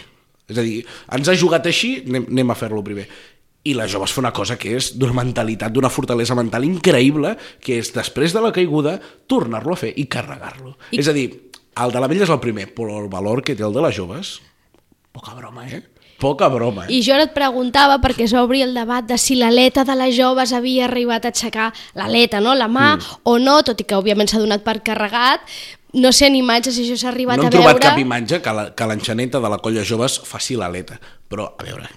És 0.50 0.58
a 0.58 0.66
dir, 0.66 0.84
ens 1.16 1.30
ha 1.30 1.36
jugat 1.38 1.66
així, 1.66 2.04
anem, 2.06 2.28
anem 2.32 2.52
a 2.54 2.58
fer-lo 2.60 2.84
primer. 2.86 3.08
I 3.66 3.74
les 3.74 3.90
joves 3.90 4.12
fa 4.14 4.22
una 4.22 4.34
cosa 4.34 4.60
que 4.62 4.76
és 4.78 4.92
d'una 5.00 5.16
mentalitat, 5.18 5.74
d'una 5.74 5.90
fortalesa 5.90 6.36
mental 6.38 6.68
increïble, 6.68 7.34
que 7.60 7.80
és 7.82 7.90
després 7.96 8.36
de 8.36 8.44
la 8.44 8.54
caiguda 8.54 9.00
tornar-lo 9.26 9.74
a 9.74 9.80
fer 9.80 9.94
i 9.98 10.06
carregar-lo. 10.06 10.78
I- 10.92 11.00
És 11.02 11.08
a 11.10 11.14
dir, 11.14 11.32
el 11.76 11.92
de 11.92 12.00
la 12.00 12.08
vella 12.08 12.24
és 12.24 12.30
el 12.30 12.40
primer, 12.40 12.70
però 12.76 13.02
el 13.02 13.10
valor 13.10 13.42
que 13.44 13.56
té 13.56 13.64
el 13.66 13.74
de 13.74 13.82
les 13.82 13.96
joves, 13.98 14.40
poca 15.12 15.34
broma, 15.34 15.66
eh? 15.68 15.82
Poca 16.20 16.48
broma, 16.48 16.86
eh? 16.86 16.94
I 16.96 17.02
jo 17.04 17.14
ara 17.16 17.26
et 17.28 17.34
preguntava, 17.36 17.98
perquè 18.00 18.28
obrir 18.40 18.62
el 18.64 18.74
debat 18.74 19.04
de 19.04 19.18
si 19.20 19.36
l'aleta 19.36 19.84
de 19.84 19.96
les 20.00 20.16
joves 20.16 20.54
havia 20.54 20.86
arribat 20.86 21.26
a 21.26 21.32
aixecar 21.34 21.74
l'aleta, 21.94 22.40
no? 22.40 22.56
la 22.56 22.70
mà, 22.72 22.96
mm. 22.96 23.20
o 23.24 23.38
no, 23.40 23.62
tot 23.64 23.82
i 23.82 23.84
que 23.84 23.98
òbviament 23.98 24.32
s'ha 24.32 24.40
donat 24.40 24.64
per 24.64 24.82
carregat. 24.82 25.42
No 25.96 26.12
sé 26.12 26.28
en 26.28 26.36
imatges 26.36 26.76
si 26.76 26.84
això 26.86 26.98
s'ha 27.00 27.12
arribat 27.14 27.38
no 27.40 27.44
a 27.44 27.48
hem 27.48 27.54
veure. 27.56 27.64
trobat 27.64 27.82
cap 27.84 28.00
imatge 28.02 28.42
que 28.44 28.54
la- 28.54 28.70
que 28.76 28.88
l'enxaneta 28.90 29.40
de 29.40 29.50
la 29.50 29.60
colla 29.64 29.84
joves 29.84 30.20
faci 30.28 30.56
l'aleta, 30.60 31.00
però 31.32 31.54
a 31.58 31.64
veure, 31.64 31.88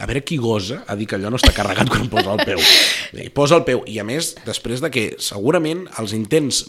a 0.00 0.06
veure 0.08 0.22
qui 0.24 0.38
gosa 0.40 0.84
a 0.88 0.96
dir 0.96 1.06
que 1.06 1.16
allò 1.18 1.28
no 1.30 1.36
està 1.36 1.52
carregat 1.52 1.90
quan 1.92 2.08
posa 2.08 2.32
el 2.32 2.40
peu. 2.46 2.58
I 3.22 3.28
posa 3.28 3.58
el 3.60 3.64
peu, 3.68 3.82
i 3.86 3.98
a 4.00 4.04
més, 4.08 4.32
després 4.46 4.80
de 4.80 4.88
que 4.90 5.04
segurament 5.20 5.84
els 6.00 6.14
intents 6.16 6.62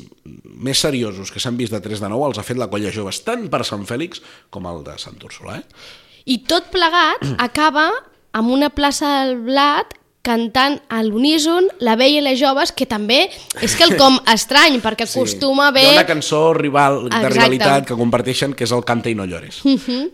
més 0.44 0.80
seriosos 0.84 1.32
que 1.32 1.40
s'han 1.40 1.56
vist 1.58 1.72
de 1.72 1.80
3 1.80 2.02
de 2.04 2.10
9 2.12 2.28
els 2.28 2.38
ha 2.38 2.44
fet 2.44 2.58
la 2.60 2.68
colla 2.68 2.92
joves, 2.92 3.24
tant 3.24 3.48
per 3.50 3.64
Sant 3.64 3.86
Fèlix 3.88 4.20
com 4.52 4.68
el 4.68 4.84
de 4.84 4.98
Sant 5.00 5.16
Úrsula. 5.24 5.62
Eh? 5.62 5.64
I 6.26 6.42
tot 6.48 6.68
plegat 6.76 7.24
acaba 7.48 7.88
amb 8.34 8.52
una 8.52 8.70
plaça 8.76 9.22
del 9.24 9.38
blat 9.48 9.96
cantant 10.24 10.77
a 10.88 11.01
l'uníson 11.03 11.68
la 11.84 11.98
vella 12.00 12.22
i 12.22 12.24
les 12.24 12.39
joves, 12.39 12.72
que 12.72 12.88
també 12.88 13.25
és 13.60 13.75
que 13.75 13.84
el 13.84 13.98
com 14.00 14.15
estrany, 14.34 14.80
perquè 14.84 15.03
acostuma 15.03 15.68
a 15.68 15.75
Hi 15.75 15.89
ha 15.89 15.98
una 15.98 16.08
cançó 16.08 16.53
rival, 16.56 17.01
de 17.03 17.12
Exacte. 17.12 17.34
rivalitat 17.34 17.88
que 17.89 17.98
comparteixen, 18.00 18.56
que 18.56 18.63
és 18.63 18.72
el 18.72 18.86
Canta 18.88 19.12
i 19.12 19.18
no 19.20 19.27
llores. 19.27 19.60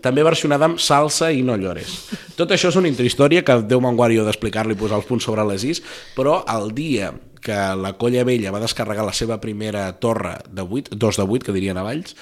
També 0.02 0.26
versionada 0.26 0.66
amb 0.66 0.82
Salsa 0.82 1.30
i 1.30 1.44
no 1.46 1.54
llores. 1.56 1.94
Tot 2.34 2.50
això 2.50 2.74
és 2.74 2.78
una 2.80 2.90
intrahistòria 2.90 3.44
que 3.46 3.60
Déu 3.70 3.78
me'n 3.84 3.94
guardi 3.94 4.18
d'explicar-li 4.18 4.74
i 4.74 4.80
posar 4.80 4.98
els 4.98 5.06
punts 5.06 5.24
sobre 5.28 5.46
les 5.46 5.62
is, 5.62 5.82
però 6.16 6.40
el 6.50 6.72
dia 6.74 7.12
que 7.40 7.56
la 7.78 7.94
Colla 7.96 8.24
Vella 8.26 8.50
va 8.52 8.60
descarregar 8.60 9.06
la 9.06 9.14
seva 9.16 9.38
primera 9.40 9.86
torre 10.02 10.40
de 10.50 10.66
8, 10.66 10.96
dos 10.98 11.16
de 11.16 11.24
8, 11.24 11.46
que 11.46 11.54
dirien 11.56 11.78
a 11.78 11.86
Valls, 11.86 12.16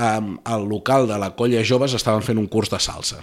um, 0.00 0.38
al 0.44 0.64
local 0.68 1.06
de 1.10 1.18
la 1.20 1.32
Colla 1.36 1.60
Joves 1.66 1.94
estaven 1.98 2.22
fent 2.24 2.40
un 2.40 2.46
curs 2.48 2.70
de 2.72 2.80
salsa. 2.80 3.20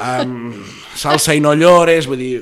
Um, 0.00 0.52
salsa 0.98 1.34
i 1.36 1.40
no 1.42 1.52
llores, 1.54 2.06
vull 2.10 2.18
dir, 2.18 2.40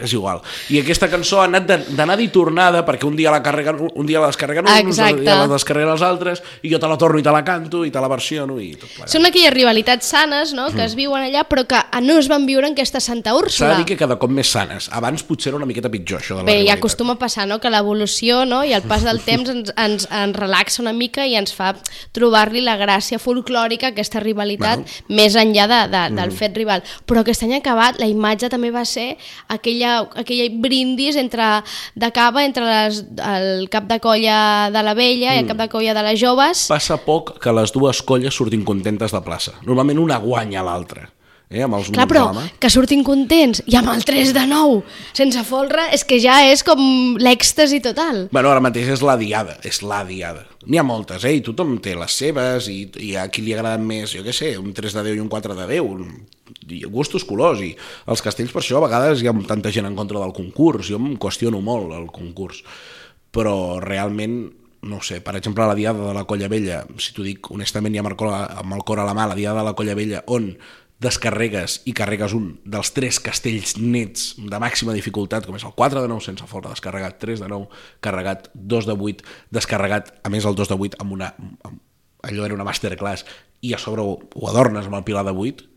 és 0.00 0.12
igual. 0.14 0.38
I 0.70 0.78
aquesta 0.82 1.08
cançó 1.10 1.40
ha 1.40 1.46
anat 1.48 1.66
de- 1.66 1.78
d'anada 1.96 2.22
i 2.22 2.28
tornada, 2.30 2.84
perquè 2.86 3.06
un 3.08 3.16
dia 3.18 3.30
la 3.32 3.40
carreguen, 3.42 3.78
un 3.94 4.06
dia 4.06 4.20
la 4.22 4.28
descarreguen 4.30 4.68
uns, 4.68 4.98
un 4.98 5.20
dia 5.24 5.34
la 5.40 5.48
descarreguen 5.50 5.90
els 5.94 6.02
altres, 6.06 6.42
i 6.62 6.70
jo 6.72 6.78
te 6.78 6.88
la 6.90 6.96
torno 7.00 7.18
i 7.18 7.24
te 7.26 7.32
la 7.34 7.42
canto, 7.44 7.84
i 7.84 7.90
te 7.90 8.00
la 8.00 8.08
versiono, 8.08 8.58
i 8.60 8.74
tot 8.76 8.88
plegat. 8.94 9.10
Són 9.12 9.26
aquelles 9.26 9.52
rivalitats 9.54 10.06
sanes 10.14 10.52
no? 10.54 10.68
que 10.70 10.84
es 10.84 10.94
viuen 10.98 11.24
allà, 11.26 11.42
però 11.50 11.66
que 11.66 11.80
no 12.06 12.18
es 12.18 12.28
van 12.30 12.46
viure 12.46 12.66
en 12.68 12.76
aquesta 12.78 13.00
Santa 13.00 13.30
S'ha 13.30 13.36
de 13.36 13.42
Úrsula. 13.44 13.76
dir 13.80 13.86
que 13.86 13.96
cada 13.96 14.18
cop 14.18 14.30
més 14.30 14.48
sanes. 14.50 14.88
Abans 14.92 15.24
potser 15.26 15.50
era 15.50 15.58
una 15.58 15.66
miqueta 15.66 15.90
pitjor, 15.90 16.20
això 16.22 16.36
de 16.38 16.42
la 16.42 16.46
Bé, 16.46 16.52
ja 16.52 16.58
rivalitat. 16.60 16.78
acostuma 16.78 17.14
a 17.14 17.18
passar, 17.18 17.48
no?, 17.48 17.58
que 17.60 17.70
l'evolució 17.70 18.44
no? 18.46 18.62
i 18.64 18.72
el 18.72 18.82
pas 18.82 19.02
del 19.02 19.20
temps 19.26 19.50
ens, 19.50 19.72
ens, 19.76 20.06
ens 20.10 20.36
relaxa 20.38 20.82
una 20.82 20.92
mica 20.94 21.26
i 21.26 21.34
ens 21.34 21.52
fa 21.56 21.74
trobar-li 22.12 22.62
la 22.62 22.76
gràcia 22.80 23.20
folclòrica, 23.20 23.92
aquesta 23.92 24.20
rivalitat, 24.24 24.80
Bueno. 24.80 25.16
més 25.20 25.36
enllà 25.36 25.66
de, 25.70 25.80
de, 25.92 26.02
del 26.16 26.32
fet 26.32 26.56
rival. 26.56 26.82
Però 27.06 27.20
aquest 27.22 27.44
any 27.46 27.54
acabat, 27.58 28.00
la 28.00 28.08
imatge 28.10 28.48
també 28.52 28.72
va 28.74 28.84
ser 28.88 29.16
aquella, 29.48 30.00
aquella 30.16 30.48
brindis 30.60 31.16
entre, 31.20 31.50
de 31.94 32.10
cava 32.16 32.44
entre 32.44 32.64
les, 32.66 33.04
el 33.28 33.68
cap 33.70 33.86
de 33.90 34.00
colla 34.00 34.70
de 34.72 34.82
la 34.86 34.94
vella 34.98 35.36
i 35.36 35.44
el 35.44 35.48
cap 35.50 35.60
de 35.60 35.68
colla 35.72 35.94
de 35.94 36.02
les 36.08 36.18
joves. 36.20 36.66
Passa 36.72 36.96
poc 37.04 37.36
que 37.42 37.52
les 37.52 37.72
dues 37.76 38.02
colles 38.02 38.34
surtin 38.34 38.64
contentes 38.64 39.12
de 39.12 39.20
plaça. 39.24 39.58
Normalment 39.66 39.98
una 40.00 40.18
guanya 40.22 40.62
l'altra. 40.66 41.08
Eh, 41.50 41.64
amb 41.66 41.74
els 41.74 41.88
Clar, 41.90 42.04
però 42.06 42.28
a 42.28 42.32
la 42.32 42.40
mà. 42.44 42.44
que 42.62 42.68
surtin 42.70 43.00
contents 43.02 43.58
i 43.66 43.74
amb 43.74 43.88
el 43.90 44.04
3 44.06 44.28
de 44.36 44.44
9 44.46 44.84
sense 45.18 45.40
folre 45.48 45.82
és 45.96 46.04
que 46.06 46.20
ja 46.22 46.36
és 46.46 46.62
com 46.62 46.78
l'èxtasi 47.18 47.80
total. 47.82 48.28
Bueno, 48.30 48.52
ara 48.52 48.62
mateix 48.62 48.86
és 48.94 49.02
la 49.02 49.16
diada, 49.18 49.56
és 49.66 49.80
la 49.82 50.04
diada. 50.06 50.44
N'hi 50.70 50.78
ha 50.78 50.84
moltes, 50.86 51.24
eh? 51.26 51.32
I 51.34 51.42
tothom 51.42 51.80
té 51.82 51.96
les 51.98 52.14
seves, 52.14 52.68
i, 52.70 52.84
i 53.02 53.16
a 53.18 53.24
qui 53.34 53.42
li 53.42 53.56
agraden 53.56 53.82
més, 53.88 54.12
jo 54.14 54.22
què 54.22 54.30
sé, 54.36 54.52
un 54.62 54.70
3 54.76 54.94
de 54.94 55.02
10 55.08 55.16
i 55.18 55.24
un 55.24 55.28
4 55.32 55.56
de 55.58 55.66
10, 55.66 55.80
un- 55.82 56.28
i 56.70 56.84
gustos 56.86 57.24
colors, 57.26 57.58
i 57.66 57.72
els 58.06 58.22
castells 58.22 58.52
per 58.54 58.62
això 58.62 58.78
a 58.78 58.84
vegades 58.86 59.22
hi 59.22 59.26
ha 59.26 59.34
tanta 59.48 59.72
gent 59.74 59.86
en 59.90 59.96
contra 59.98 60.20
del 60.22 60.32
concurs, 60.36 60.86
jo 60.86 61.00
em 61.02 61.16
qüestiono 61.18 61.58
molt 61.60 61.90
el 61.98 62.06
concurs, 62.14 62.62
però 63.34 63.80
realment 63.82 64.52
no 64.82 65.02
sé, 65.02 65.18
per 65.20 65.34
exemple, 65.36 65.66
la 65.66 65.74
Diada 65.74 66.06
de 66.06 66.14
la 66.14 66.22
Colla 66.30 66.46
Vella, 66.48 66.84
si 66.96 67.10
t'ho 67.12 67.26
dic 67.26 67.50
honestament 67.50 67.92
i 67.94 67.98
amb 68.00 68.08
el, 68.08 68.16
cor, 68.16 68.30
amb 68.32 68.72
el 68.78 68.84
cor 68.86 69.02
a 69.02 69.04
la 69.04 69.12
mà, 69.18 69.26
la 69.28 69.34
Diada 69.36 69.58
de 69.60 69.66
la 69.66 69.74
Colla 69.76 69.94
Vella, 69.98 70.22
on 70.32 70.54
descarregues 71.00 71.80
i 71.88 71.94
carregues 71.96 72.34
un 72.36 72.50
dels 72.68 72.92
tres 72.92 73.18
castells 73.24 73.76
nets 73.80 74.34
de 74.36 74.60
màxima 74.60 74.92
dificultat, 74.96 75.46
com 75.48 75.56
és 75.56 75.64
el 75.64 75.72
4 75.76 76.02
de 76.04 76.10
9 76.12 76.24
sense 76.26 76.48
folre 76.50 76.72
descarregat, 76.72 77.16
3 77.22 77.40
de 77.40 77.48
9 77.48 77.68
carregat, 78.04 78.50
2 78.54 78.88
de 78.90 78.96
8 79.08 79.24
descarregat, 79.56 80.12
a 80.22 80.32
més 80.32 80.44
el 80.44 80.58
2 80.58 80.72
de 80.72 80.78
8 80.88 81.00
amb 81.00 81.16
una, 81.16 81.32
amb, 81.64 81.80
allò 82.28 82.44
era 82.44 82.56
una 82.56 82.68
masterclass, 82.68 83.24
i 83.64 83.72
a 83.72 83.80
sobre 83.80 84.04
ho, 84.04 84.18
ho 84.20 84.50
adornes 84.52 84.88
amb 84.88 85.00
el 85.00 85.06
pilar 85.08 85.24
de 85.24 85.32
8, 85.32 85.70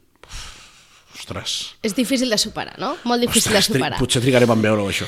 ostres, 1.14 1.78
És 1.84 1.96
difícil 1.96 2.30
de 2.30 2.38
superar, 2.42 2.76
no? 2.82 2.98
Molt 3.08 3.24
difícil 3.24 3.54
ostres 3.54 3.72
de 3.72 3.78
tri 3.78 3.84
superar. 3.84 4.02
potser 4.02 4.22
trigarem 4.24 4.52
en 4.52 4.68
veure-ho 4.68 4.92
això. 4.92 5.08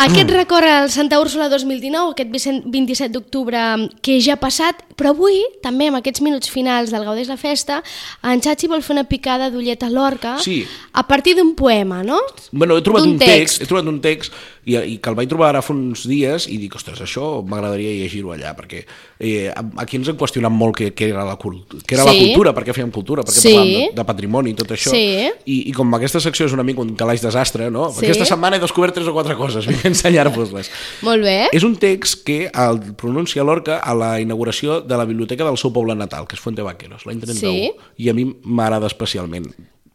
Aquest 0.00 0.30
record 0.32 0.64
al 0.64 0.88
Santa 0.88 1.18
Úrsula 1.20 1.50
2019, 1.52 2.14
aquest 2.14 2.30
27 2.72 3.12
d'octubre 3.12 3.60
que 4.00 4.14
ja 4.24 4.38
ha 4.38 4.40
passat, 4.40 4.78
però 4.96 5.12
avui, 5.12 5.42
també 5.60 5.90
amb 5.90 5.98
aquests 5.98 6.22
minuts 6.24 6.48
finals 6.48 6.88
del 6.94 7.04
Gaudeix 7.04 7.28
la 7.28 7.36
Festa, 7.36 7.82
en 8.24 8.40
Xachi 8.40 8.70
vol 8.70 8.80
fer 8.80 8.94
una 8.96 9.04
picada 9.10 9.50
d'ullet 9.52 9.82
a 9.84 9.90
l'orca 9.92 10.38
Sí. 10.40 10.62
a 10.92 11.04
partir 11.06 11.34
d'un 11.36 11.54
poema, 11.54 12.02
no? 12.02 12.18
Bueno, 12.50 12.78
he 12.78 12.82
trobat 12.82 13.04
D'un 13.04 13.12
un 13.12 13.18
text, 13.18 13.60
he 13.60 13.66
trobat 13.66 13.92
un 13.92 14.00
text 14.00 14.32
i, 14.64 14.76
i 14.76 14.96
que 15.00 15.08
el 15.10 15.16
vaig 15.16 15.28
trobar 15.30 15.48
ara 15.54 15.62
fa 15.62 15.72
uns 15.72 16.02
dies 16.08 16.46
i 16.50 16.58
dic, 16.60 16.74
ostres, 16.76 17.00
això 17.00 17.40
m'agradaria 17.46 17.94
llegir-ho 18.02 18.32
allà, 18.34 18.52
perquè 18.58 18.82
eh, 19.18 19.48
aquí 19.80 19.96
ens 19.96 20.08
hem 20.12 20.18
qüestionat 20.20 20.52
molt 20.52 20.76
què, 20.76 20.90
què 20.96 21.08
era, 21.10 21.24
la, 21.24 21.36
què 21.38 21.94
era 21.96 22.04
la 22.04 22.12
Sí. 22.12 22.26
cultura, 22.26 22.52
per 22.54 22.64
què 22.66 22.74
fèiem 22.76 22.90
cultura, 22.92 23.22
per 23.24 23.32
què 23.32 23.40
Sí. 23.40 23.54
parlàvem 23.54 23.72
de, 23.90 23.96
de 23.96 24.04
patrimoni 24.04 24.50
i 24.50 24.54
tot 24.58 24.70
això. 24.76 24.90
Sí. 24.92 25.30
I, 25.46 25.56
I 25.70 25.72
com 25.76 25.92
aquesta 25.96 26.20
secció 26.20 26.46
és 26.46 26.52
una 26.56 26.62
mica 26.66 26.80
un 26.84 26.94
calaix 26.96 27.22
desastre, 27.24 27.70
no? 27.70 27.88
Sí. 27.92 28.04
Aquesta 28.04 28.26
setmana 28.34 28.56
he 28.56 28.60
descobert 28.60 28.94
tres 28.94 29.08
o 29.08 29.14
quatre 29.16 29.36
coses, 29.36 29.66
vinc 29.70 29.84
a 29.84 29.88
ensenyar-vos-les. 29.94 30.70
Molt 31.06 31.22
bé. 31.24 31.38
És 31.56 31.64
un 31.64 31.76
text 31.80 32.24
que 32.26 32.50
el 32.52 32.80
pronuncia 33.00 33.44
Lorca 33.44 33.78
a 33.80 33.94
la 33.94 34.12
inauguració 34.20 34.80
de 34.80 34.96
la 34.96 35.04
biblioteca 35.08 35.44
del 35.44 35.56
seu 35.58 35.72
poble 35.72 35.94
natal, 35.96 36.26
que 36.28 36.36
és 36.36 36.40
Fuente 36.42 36.62
Vaqueros, 36.62 37.06
l'any 37.06 37.20
31. 37.20 37.40
Sí. 37.40 37.72
I 38.04 38.10
a 38.10 38.14
mi 38.14 38.28
m'agrada 38.44 38.86
especialment. 38.90 39.48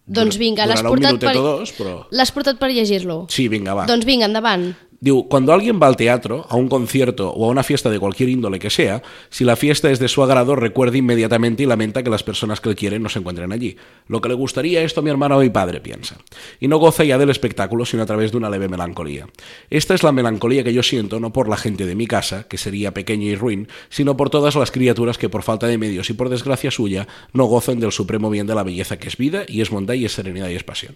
Doncs 0.06 0.38
vinga, 0.38 0.68
l'has 0.70 0.84
portat, 0.86 1.18
per... 1.18 1.34
dos, 1.34 1.72
però... 1.74 1.96
portat 2.34 2.60
per 2.62 2.70
llegir-lo. 2.70 3.24
Sí, 3.34 3.48
vinga, 3.50 3.74
va. 3.74 3.88
Doncs 3.90 4.06
vinga, 4.06 4.28
endavant. 4.30 4.68
Digo, 5.02 5.28
cuando 5.28 5.54
alguien 5.54 5.80
va 5.82 5.88
al 5.88 5.98
teatro, 5.98 6.46
a 6.50 6.56
un 6.56 6.70
concierto 6.70 7.30
o 7.30 7.46
a 7.46 7.50
una 7.50 7.64
fiesta 7.64 7.90
de 7.90 8.00
cualquier 8.00 8.30
índole 8.30 8.60
que 8.60 8.70
sea, 8.70 9.04
si 9.30 9.44
la 9.44 9.56
fiesta 9.56 9.92
es 9.92 10.00
de 10.00 10.08
su 10.08 10.24
agrado, 10.24 10.56
recuerde 10.56 11.00
inmediatamente 11.00 11.64
y 11.64 11.66
lamenta 11.66 12.02
que 12.02 12.10
las 12.10 12.24
personas 12.24 12.62
que 12.62 12.70
él 12.70 12.75
quiere 12.75 12.98
no 12.98 13.10
se 13.10 13.20
encuentren 13.20 13.52
allí. 13.52 13.75
Lo 14.08 14.22
que 14.22 14.30
le 14.30 14.36
gustaría 14.36 14.82
esto 14.84 15.02
a 15.02 15.04
mi 15.04 15.10
hermano 15.10 15.38
o 15.38 15.42
mi 15.42 15.50
padre, 15.50 15.82
piensa. 15.82 16.18
Y 16.60 16.68
no 16.68 16.78
goza 16.78 17.04
ya 17.04 17.18
del 17.18 17.30
espectáculo, 17.30 17.86
sino 17.86 18.04
a 18.04 18.06
través 18.06 18.32
de 18.32 18.38
una 18.38 18.50
leve 18.50 18.70
melancolía. 18.70 19.28
Esta 19.70 19.94
es 19.94 20.04
la 20.04 20.12
melancolía 20.12 20.64
que 20.64 20.74
yo 20.74 20.82
siento 20.82 21.20
no 21.20 21.34
por 21.34 21.50
la 21.50 21.58
gente 21.58 21.86
de 21.86 21.96
mi 21.96 22.08
casa, 22.08 22.48
que 22.48 22.58
sería 22.58 22.94
pequeña 22.94 23.25
y 23.25 23.36
ruin, 23.36 23.68
sino 23.90 24.16
por 24.16 24.30
todas 24.30 24.56
las 24.56 24.72
criaturas 24.72 25.18
que 25.18 25.30
por 25.30 25.44
falta 25.44 25.68
de 25.68 25.78
medios 25.78 26.10
y 26.10 26.14
por 26.14 26.30
desgracia 26.30 26.72
suya 26.72 27.08
no 27.34 27.46
gozan 27.46 27.80
del 27.80 27.92
supremo 27.92 28.30
bien 28.30 28.48
de 28.48 28.56
la 28.56 28.64
belleza 28.64 28.98
que 28.98 29.10
es 29.10 29.18
vida 29.18 29.44
y 29.48 29.62
es 29.62 29.70
bondad 29.70 29.96
y 29.96 30.06
es 30.06 30.14
serenidad 30.14 30.50
y 30.50 30.56
es 30.56 30.64
pasión. 30.64 30.96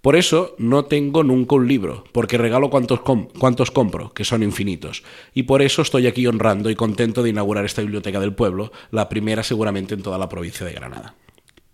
Por 0.00 0.14
eso 0.14 0.54
no 0.58 0.84
tengo 0.84 1.24
nunca 1.24 1.56
un 1.56 1.66
libro, 1.66 2.04
porque 2.12 2.38
regalo 2.38 2.70
cuantos, 2.70 3.00
com 3.00 3.26
cuantos 3.38 3.70
compro, 3.72 4.12
que 4.14 4.24
son 4.24 4.42
infinitos. 4.44 5.02
Y 5.34 5.42
por 5.42 5.60
eso 5.60 5.82
estoy 5.82 6.06
aquí 6.06 6.26
honrando 6.26 6.70
y 6.70 6.76
contento 6.76 7.22
de 7.22 7.30
inaugurar 7.30 7.64
esta 7.64 7.82
biblioteca 7.82 8.20
del 8.20 8.32
pueblo, 8.32 8.70
la 8.92 9.08
primera 9.08 9.42
seguramente 9.42 9.94
en 9.94 10.02
toda 10.02 10.16
la 10.18 10.28
provincia 10.28 10.64
de 10.64 10.72
Granada. 10.72 11.14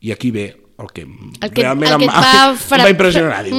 Y 0.00 0.10
aquí 0.12 0.30
ve 0.30 0.62
el 0.78 0.86
que, 0.92 1.02
El 1.02 1.50
que- 1.52 1.62
realment 1.62 1.92
el 1.92 1.98
que 1.98 2.04
em, 2.04 2.10
et 2.10 2.16
va 2.16 2.54
fra- 2.56 2.82
va 2.84 2.90
impressionar. 2.90 3.44
Diu, 3.44 3.54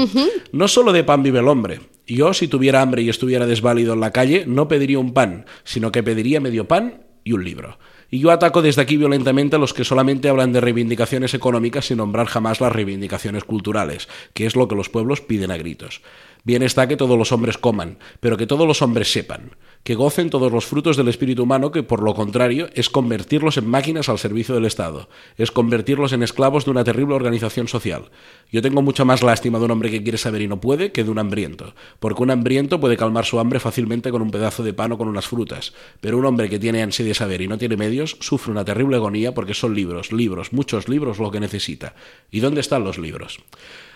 No 0.52 0.68
solo 0.68 0.92
de 0.92 1.04
pan 1.04 1.22
vive 1.24 1.40
el 1.40 1.48
hombre. 1.48 1.80
Yo, 2.08 2.34
si 2.34 2.48
tuviera 2.48 2.82
hambre 2.82 3.02
y 3.04 3.10
estuviera 3.10 3.46
desválido 3.48 3.94
en 3.94 4.00
la 4.00 4.12
calle, 4.12 4.46
no 4.48 4.68
pediría 4.68 5.00
un 5.00 5.14
pan, 5.14 5.46
sino 5.64 5.92
que 5.92 6.04
pediría 6.04 6.40
medio 6.42 6.68
pan 6.68 7.04
y 7.24 7.34
un 7.34 7.44
libro. 7.44 7.78
Y 8.16 8.20
yo 8.20 8.32
ataco 8.32 8.62
desde 8.62 8.82
aquí 8.82 8.96
violentamente 8.96 9.58
a 9.58 9.60
los 9.60 9.74
que 9.74 9.84
solamente 9.84 10.30
hablan 10.30 10.54
de 10.54 10.62
reivindicaciones 10.62 11.34
económicas 11.34 11.88
sin 11.88 11.98
nombrar 11.98 12.28
jamás 12.28 12.62
las 12.62 12.72
reivindicaciones 12.72 13.44
culturales, 13.44 14.08
que 14.34 14.46
es 14.46 14.56
lo 14.56 14.70
que 14.70 14.76
los 14.76 14.88
pueblos 14.88 15.20
piden 15.20 15.52
a 15.52 15.58
gritos. 15.58 16.02
Bien 16.46 16.62
está 16.62 16.88
que 16.88 16.96
todos 16.96 17.18
los 17.18 17.32
hombres 17.32 17.58
coman, 17.58 17.98
pero 18.20 18.38
que 18.38 18.46
todos 18.46 18.68
los 18.68 18.84
hombres 18.84 19.12
sepan, 19.12 19.56
que 19.84 19.96
gocen 19.96 20.30
todos 20.30 20.52
los 20.52 20.64
frutos 20.64 20.96
del 20.96 21.08
espíritu 21.08 21.42
humano, 21.42 21.72
que 21.72 21.82
por 21.82 22.04
lo 22.04 22.14
contrario 22.14 22.70
es 22.75 22.88
convertirlos 22.88 23.58
en 23.58 23.68
máquinas 23.68 24.10
al 24.10 24.20
servicio 24.20 24.54
del 24.54 24.66
Estado, 24.66 25.10
es 25.40 25.50
convertirlos 25.50 26.14
en 26.14 26.22
esclavos 26.22 26.66
de 26.66 26.70
una 26.70 26.84
terrible 26.84 27.16
organización 27.16 27.68
social. 27.68 28.12
Yo 28.52 28.62
tengo 28.62 28.84
mucha 28.84 29.04
más 29.04 29.24
lástima 29.24 29.58
de 29.58 29.66
un 29.66 29.72
hombre 29.72 29.90
que 29.90 30.04
quiere 30.04 30.20
saber 30.20 30.44
y 30.44 30.48
no 30.48 30.62
puede 30.62 30.92
que 30.92 31.04
de 31.04 31.10
un 31.10 31.18
hambriento, 31.18 31.74
porque 32.00 32.22
un 32.22 32.30
hambriento 32.30 32.80
puede 32.80 32.96
calmar 32.96 33.25
su 33.25 33.40
hambre 33.40 33.60
fácilmente 33.60 34.12
con 34.12 34.22
un 34.22 34.30
pedazo 34.30 34.62
de 34.62 34.74
pan 34.74 34.92
o 34.92 35.00
con 35.00 35.08
unas 35.08 35.25
frutas, 35.25 35.74
pero 36.00 36.20
un 36.20 36.25
hombre 36.25 36.48
que 36.48 36.60
tiene 36.60 36.84
ansia 36.84 37.06
de 37.06 37.16
saber 37.16 37.42
y 37.42 37.48
no 37.48 37.58
tiene 37.58 37.75
medios 37.75 38.18
sufre 38.20 38.52
una 38.52 38.64
terrible 38.64 38.98
agonía 38.98 39.34
porque 39.34 39.56
son 39.56 39.74
libros, 39.74 40.12
libros, 40.12 40.54
muchos 40.54 40.88
libros 40.90 41.18
lo 41.18 41.32
que 41.32 41.40
necesita. 41.40 41.96
¿Y 42.30 42.40
dónde 42.40 42.62
están 42.62 42.84
los 42.84 43.00
libros? 43.00 43.40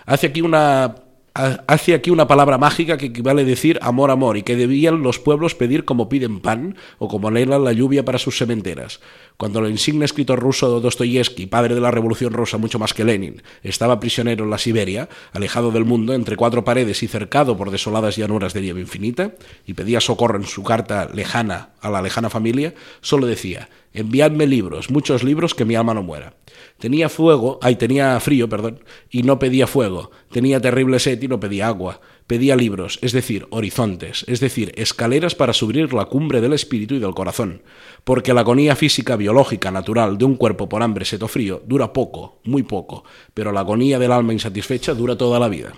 Hace 0.08 0.26
aquí 0.26 0.42
una 0.42 0.96
hace 1.34 1.94
aquí 1.94 2.10
una 2.10 2.28
palabra 2.28 2.58
mágica 2.58 2.98
que 2.98 3.08
equivale 3.08 3.44
a 3.44 3.46
decir 3.46 3.80
amor, 3.82 4.12
amor, 4.12 4.38
y 4.38 4.44
que 4.44 4.56
debían 4.56 5.02
los 5.02 5.20
pueblos 5.20 5.56
pedir 5.56 5.86
como 5.86 6.10
piden 6.10 6.40
pan 6.40 6.76
o 6.98 7.08
como 7.08 7.28
anhelan 7.28 7.64
la 7.64 7.74
lluvia 7.74 8.06
para 8.06 8.20
sus 8.20 8.38
sementeras. 8.38 9.00
Cuando 9.38 9.60
el 9.60 9.72
insigne 9.72 10.06
escritor 10.06 10.40
ruso 10.40 10.80
Dostoyevsky, 10.80 11.46
padre 11.46 11.76
de 11.76 11.82
la 11.82 11.92
Revolución 11.92 12.34
Rusa 12.34 12.58
mucho 12.58 12.80
más 12.80 12.94
que 12.94 13.06
Lenin, 13.06 13.42
estaba 13.64 14.00
prisionero 14.00 14.44
en 14.44 14.50
la 14.50 14.58
Siberia, 14.58 15.08
alejado 15.32 15.72
del 15.72 15.86
mundo, 15.86 16.14
entre 16.14 16.36
cuatro 16.36 16.64
paredes 16.64 17.04
y 17.04 17.08
cercado 17.08 17.56
por 17.56 17.72
desoladas 17.72 18.18
llanuras 18.18 18.54
de 18.54 18.62
nieve 18.62 18.82
infinita, 18.82 19.34
y 19.66 19.74
pedía 19.74 20.02
socorro 20.02 20.38
en 20.38 20.46
su 20.46 20.64
carta 20.64 21.10
lejana 21.14 21.70
a 21.82 21.90
la 21.90 22.02
lejana 22.02 22.30
familia, 22.30 22.74
solo 23.02 23.28
decía, 23.28 23.70
enviadme 23.94 24.46
libros, 24.46 24.90
muchos 24.90 25.24
libros, 25.24 25.56
que 25.56 25.66
mi 25.66 25.76
alma 25.76 25.94
no 25.94 26.04
muera. 26.04 26.34
Tenía 26.80 27.10
fuego, 27.10 27.60
ay, 27.62 27.76
tenía 27.76 28.18
frío, 28.22 28.48
perdón, 28.48 28.80
y 29.10 29.24
no 29.24 29.38
pedía 29.38 29.68
fuego. 29.68 30.12
Tenía 30.32 30.62
terrible 30.62 31.00
sed 31.00 31.22
y 31.22 31.28
no 31.28 31.40
pedía 31.40 31.68
agua. 31.68 32.00
Pedía 32.26 32.56
libros, 32.56 33.00
es 33.02 33.12
decir, 33.12 33.48
horizontes, 33.50 34.24
es 34.28 34.40
decir, 34.40 34.72
escaleras 34.76 35.36
para 35.36 35.52
subir 35.52 35.94
la 35.94 36.06
cumbre 36.06 36.42
del 36.42 36.54
espíritu 36.54 36.96
y 36.96 37.00
del 37.00 37.16
corazón. 37.16 37.64
Porque 38.04 38.34
la 38.34 38.42
agonía 38.42 38.76
física, 38.76 39.16
biológica, 39.16 39.72
natural 39.72 40.18
de 40.18 40.26
un 40.26 40.36
cuerpo 40.36 40.70
por 40.70 40.82
hambre, 40.82 41.06
sed 41.06 41.22
o 41.24 41.28
frío 41.28 41.62
dura 41.66 41.92
poco, 41.92 42.40
muy 42.46 42.64
poco, 42.64 43.04
pero 43.34 43.52
la 43.52 43.62
agonía 43.62 44.00
del 44.00 44.12
alma 44.12 44.32
insatisfecha 44.32 44.94
dura 44.94 45.18
toda 45.18 45.40
la 45.40 45.50
vida. 45.50 45.74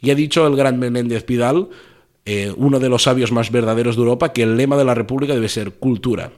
Y 0.00 0.10
ha 0.10 0.14
dicho 0.14 0.46
el 0.46 0.54
gran 0.54 0.78
Menéndez 0.78 1.24
Pidal, 1.24 1.70
eh, 2.24 2.52
uno 2.56 2.78
de 2.78 2.88
los 2.88 3.02
sabios 3.02 3.32
más 3.32 3.50
verdaderos 3.50 3.96
de 3.96 4.02
Europa, 4.02 4.32
que 4.32 4.42
el 4.42 4.56
lema 4.56 4.76
de 4.76 4.84
la 4.84 4.94
República 4.94 5.34
debe 5.34 5.48
ser 5.48 5.72
cultura. 5.72 6.32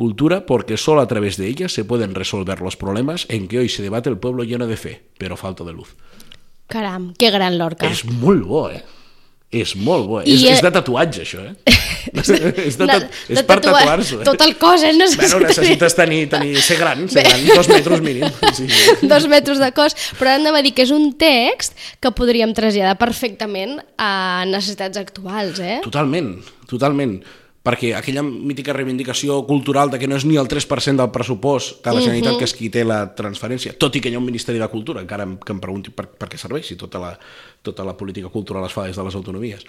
Cultura 0.00 0.46
porque 0.46 0.78
solo 0.78 1.02
a 1.02 1.06
través 1.06 1.36
de 1.36 1.46
ella 1.46 1.68
se 1.68 1.84
pueden 1.84 2.14
resolver 2.14 2.62
los 2.62 2.74
problemas 2.74 3.26
en 3.28 3.48
que 3.48 3.58
hoy 3.58 3.68
se 3.68 3.82
debate 3.82 4.08
el 4.08 4.16
pueblo 4.16 4.44
lleno 4.44 4.66
de 4.66 4.78
fe, 4.78 5.02
però 5.18 5.36
falta 5.36 5.62
de 5.62 5.74
luz. 5.74 5.92
Caram, 6.72 7.12
que 7.12 7.28
gran 7.30 7.58
Lorca. 7.58 7.84
És 7.84 8.00
molt 8.08 8.46
bo, 8.48 8.62
eh? 8.72 8.80
És 9.52 9.74
molt 9.76 10.06
bo. 10.08 10.22
I 10.22 10.38
és, 10.38 10.44
eh- 10.46 10.54
és 10.54 10.62
de 10.64 10.70
tatuatge, 10.72 11.26
això, 11.26 11.42
eh? 11.44 11.52
és 12.64 12.78
de, 12.80 12.86
Na- 12.88 12.94
tat... 12.96 13.18
és 13.28 13.42
per 13.44 13.58
tatuar. 13.60 14.00
Eh? 14.00 14.22
Tot 14.24 14.40
el 14.46 14.54
cos, 14.56 14.86
eh? 14.88 14.94
Necessites, 14.96 15.34
Bueno, 15.34 15.50
necessites 15.50 15.96
tenir, 15.98 16.22
tenir, 16.32 16.54
ser 16.64 16.78
gran, 16.80 17.04
ser 17.12 17.26
gran, 17.28 17.44
dos 17.50 17.68
metres 17.68 18.00
mínim. 18.00 18.24
Sí. 18.56 18.70
dos 19.04 19.28
metres 19.28 19.60
de 19.60 19.68
cos, 19.76 19.98
però 20.16 20.32
hem 20.38 20.48
de 20.48 20.62
dir 20.64 20.72
que 20.72 20.88
és 20.88 20.94
un 20.96 21.10
text 21.20 21.76
que 22.00 22.14
podríem 22.16 22.56
traslladar 22.56 22.96
perfectament 22.96 23.76
a 24.00 24.46
necessitats 24.48 24.96
actuals, 25.04 25.60
eh? 25.60 25.82
Totalment, 25.84 26.38
totalment. 26.72 27.18
Perquè 27.60 27.90
aquella 27.92 28.22
mítica 28.24 28.72
reivindicació 28.72 29.42
cultural 29.44 29.90
de 29.92 29.98
que 30.00 30.08
no 30.08 30.16
és 30.16 30.24
ni 30.24 30.38
el 30.40 30.48
3% 30.48 30.96
del 30.96 31.10
pressupost 31.12 31.82
de 31.84 31.92
la 31.92 32.00
Generalitat 32.00 32.38
que 32.40 32.46
és 32.48 32.54
qui 32.56 32.70
té 32.72 32.86
la 32.88 33.02
transferència, 33.16 33.74
tot 33.76 33.98
i 33.98 34.00
que 34.00 34.08
hi 34.08 34.16
ha 34.16 34.22
un 34.22 34.24
Ministeri 34.24 34.62
de 34.62 34.68
Cultura, 34.72 35.02
encara 35.04 35.26
que 35.44 35.52
em 35.52 35.60
pregunti 35.60 35.92
per, 35.92 36.06
per 36.08 36.30
què 36.32 36.40
serveix 36.40 36.70
si 36.72 36.78
tota 36.80 37.02
la, 37.02 37.10
tota 37.60 37.84
la 37.84 37.92
política 38.00 38.32
cultural 38.32 38.64
es 38.64 38.72
fa 38.72 38.86
des 38.88 38.96
de 38.96 39.04
les 39.04 39.18
autonomies. 39.18 39.68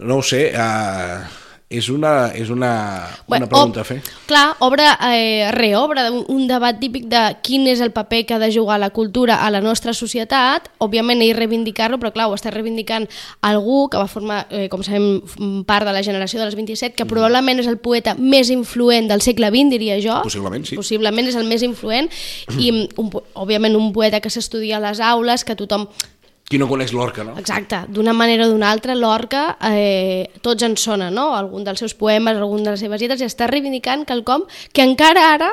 No 0.00 0.18
ho 0.18 0.24
sé, 0.26 0.48
uh, 0.50 1.22
és 1.70 1.86
una, 1.88 2.32
és 2.34 2.48
una, 2.50 3.06
una 3.30 3.46
pregunta 3.46 3.80
a 3.80 3.84
fer. 3.86 4.00
Clar, 4.26 4.56
obre, 4.66 4.82
eh, 5.06 5.52
reobre 5.54 6.08
un, 6.10 6.24
un 6.28 6.48
debat 6.50 6.74
típic 6.82 7.04
de 7.06 7.20
quin 7.46 7.68
és 7.70 7.78
el 7.80 7.92
paper 7.94 8.24
que 8.26 8.34
ha 8.34 8.40
de 8.42 8.48
jugar 8.50 8.80
la 8.82 8.88
cultura 8.90 9.36
a 9.46 9.50
la 9.54 9.60
nostra 9.62 9.94
societat. 9.94 10.66
Òbviament 10.82 11.22
ell 11.22 11.36
reivindicar-lo, 11.38 12.00
però 12.02 12.10
clar, 12.12 12.26
ho 12.26 12.34
està 12.34 12.50
reivindicant 12.50 13.06
algú 13.46 13.84
que 13.88 14.02
va 14.02 14.08
formar, 14.10 14.40
eh, 14.50 14.66
com 14.68 14.82
sabem, 14.82 15.22
part 15.64 15.86
de 15.86 15.94
la 15.94 16.02
generació 16.02 16.42
dels 16.42 16.56
27, 16.58 16.90
Mm. 16.90 16.96
que 16.98 17.06
probablement 17.06 17.60
és 17.62 17.68
el 17.70 17.78
poeta 17.78 18.16
més 18.18 18.50
influent 18.50 19.06
del 19.08 19.22
segle 19.22 19.48
XX, 19.54 19.70
diria 19.70 20.00
jo. 20.02 20.22
Possiblement, 20.26 20.66
sí. 20.66 20.74
Possiblement 20.74 21.28
és 21.30 21.36
el 21.38 21.46
més 21.46 21.62
influent 21.62 22.10
i, 22.58 22.88
un, 22.98 23.10
po- 23.14 23.22
òbviament, 23.34 23.76
un 23.78 23.92
poeta 23.92 24.18
que 24.20 24.28
s'estudia 24.30 24.78
a 24.78 24.80
les 24.80 24.98
aules, 24.98 25.44
que 25.46 25.54
tothom 25.54 25.86
Qui 26.50 26.58
no 26.58 26.66
coneix 26.66 26.90
l'Orca, 26.90 27.22
no? 27.22 27.36
Exacte, 27.38 27.84
d'una 27.94 28.10
manera 28.16 28.48
o 28.48 28.50
d'una 28.50 28.72
altra, 28.74 28.96
l'Orca, 28.98 29.56
eh, 29.70 30.26
tots 30.42 30.64
en 30.66 30.74
sona, 30.74 31.06
no? 31.14 31.28
Algun 31.36 31.62
dels 31.62 31.78
seus 31.78 31.94
poemes, 31.94 32.40
algun 32.40 32.64
de 32.66 32.72
les 32.74 32.80
seves 32.82 32.98
lletres, 32.98 33.20
i 33.22 33.28
està 33.28 33.46
reivindicant 33.46 34.02
quelcom 34.08 34.48
que 34.74 34.82
encara 34.82 35.28
ara 35.36 35.50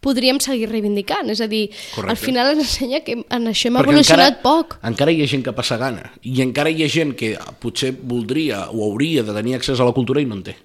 podríem 0.00 0.38
seguir 0.40 0.70
reivindicant. 0.70 1.28
És 1.34 1.42
a 1.44 1.48
dir, 1.50 1.66
Correcte. 1.94 2.14
al 2.14 2.16
final 2.16 2.52
ens 2.54 2.62
ensenya 2.64 3.02
que 3.04 3.18
en 3.18 3.50
això 3.50 3.68
hem 3.68 3.76
Perquè 3.76 3.90
evolucionat 3.90 4.38
encara, 4.38 4.42
poc. 4.42 4.78
Encara 4.88 5.12
hi 5.12 5.20
ha 5.20 5.26
gent 5.28 5.44
que 5.44 5.52
passa 5.52 5.76
gana. 5.76 6.12
I 6.22 6.40
encara 6.46 6.70
hi 6.70 6.86
ha 6.86 6.88
gent 6.88 7.12
que 7.18 7.34
potser 7.60 7.92
voldria 7.92 8.70
o 8.70 8.86
hauria 8.88 9.22
de 9.26 9.34
tenir 9.36 9.56
accés 9.58 9.80
a 9.80 9.84
la 9.84 9.92
cultura 9.92 10.22
i 10.22 10.28
no 10.30 10.38
en 10.38 10.46
té. 10.48 10.56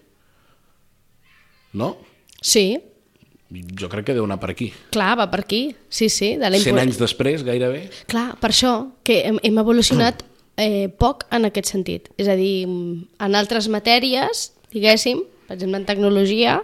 No? 1.73 1.97
Sí, 2.39 2.79
Jo 3.51 3.89
crec 3.91 4.05
que 4.07 4.13
deu 4.15 4.23
anar 4.23 4.39
per 4.39 4.51
aquí. 4.53 4.69
clar, 4.91 5.17
va 5.19 5.25
per 5.31 5.41
aquí. 5.41 5.75
Sí, 5.89 6.07
sí, 6.09 6.37
de 6.37 6.49
la 6.49 6.57
100 6.57 6.71
impo- 6.71 6.81
anys 6.81 6.97
després, 7.01 7.43
gairebé. 7.43 7.89
Clar, 8.07 8.37
per 8.39 8.51
això, 8.53 8.91
que 9.03 9.25
hem, 9.27 9.39
hem 9.43 9.57
evolucionat 9.59 10.23
eh, 10.57 10.87
poc 10.97 11.25
en 11.31 11.45
aquest 11.49 11.67
sentit. 11.73 12.07
És 12.17 12.29
a 12.31 12.35
dir, 12.39 12.63
en 12.67 13.35
altres 13.35 13.67
matèries, 13.67 14.53
diguéssim, 14.71 15.23
per 15.47 15.57
exemple 15.57 15.81
en 15.81 15.85
tecnologia, 15.85 16.61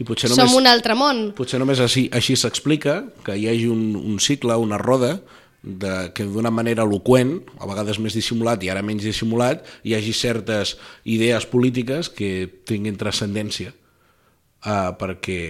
I 0.00 0.04
potser 0.08 0.30
som 0.32 0.38
només, 0.46 0.54
un 0.56 0.66
altre 0.66 0.94
món. 0.96 1.34
potser 1.36 1.58
només 1.60 1.80
així, 1.84 2.08
així 2.16 2.32
s'explica 2.36 3.02
que 3.22 3.36
hi 3.36 3.48
hagi 3.50 3.66
un, 3.68 3.92
un 3.96 4.16
cicle, 4.24 4.56
una 4.56 4.78
roda, 4.80 5.18
de, 5.62 6.10
que 6.16 6.24
d'una 6.24 6.48
manera 6.50 6.86
eloqüent, 6.88 7.34
a 7.60 7.66
vegades 7.68 7.98
més 8.00 8.14
dissimulat 8.16 8.62
i 8.64 8.70
ara 8.72 8.80
menys 8.80 9.04
dissimulat, 9.04 9.66
hi 9.84 9.92
hagi 9.92 10.14
certes 10.16 10.78
idees 11.04 11.44
polítiques 11.44 12.08
que 12.08 12.48
tinguin 12.64 12.96
transcendència 12.96 13.74
uh, 14.66 14.92
perquè 15.00 15.40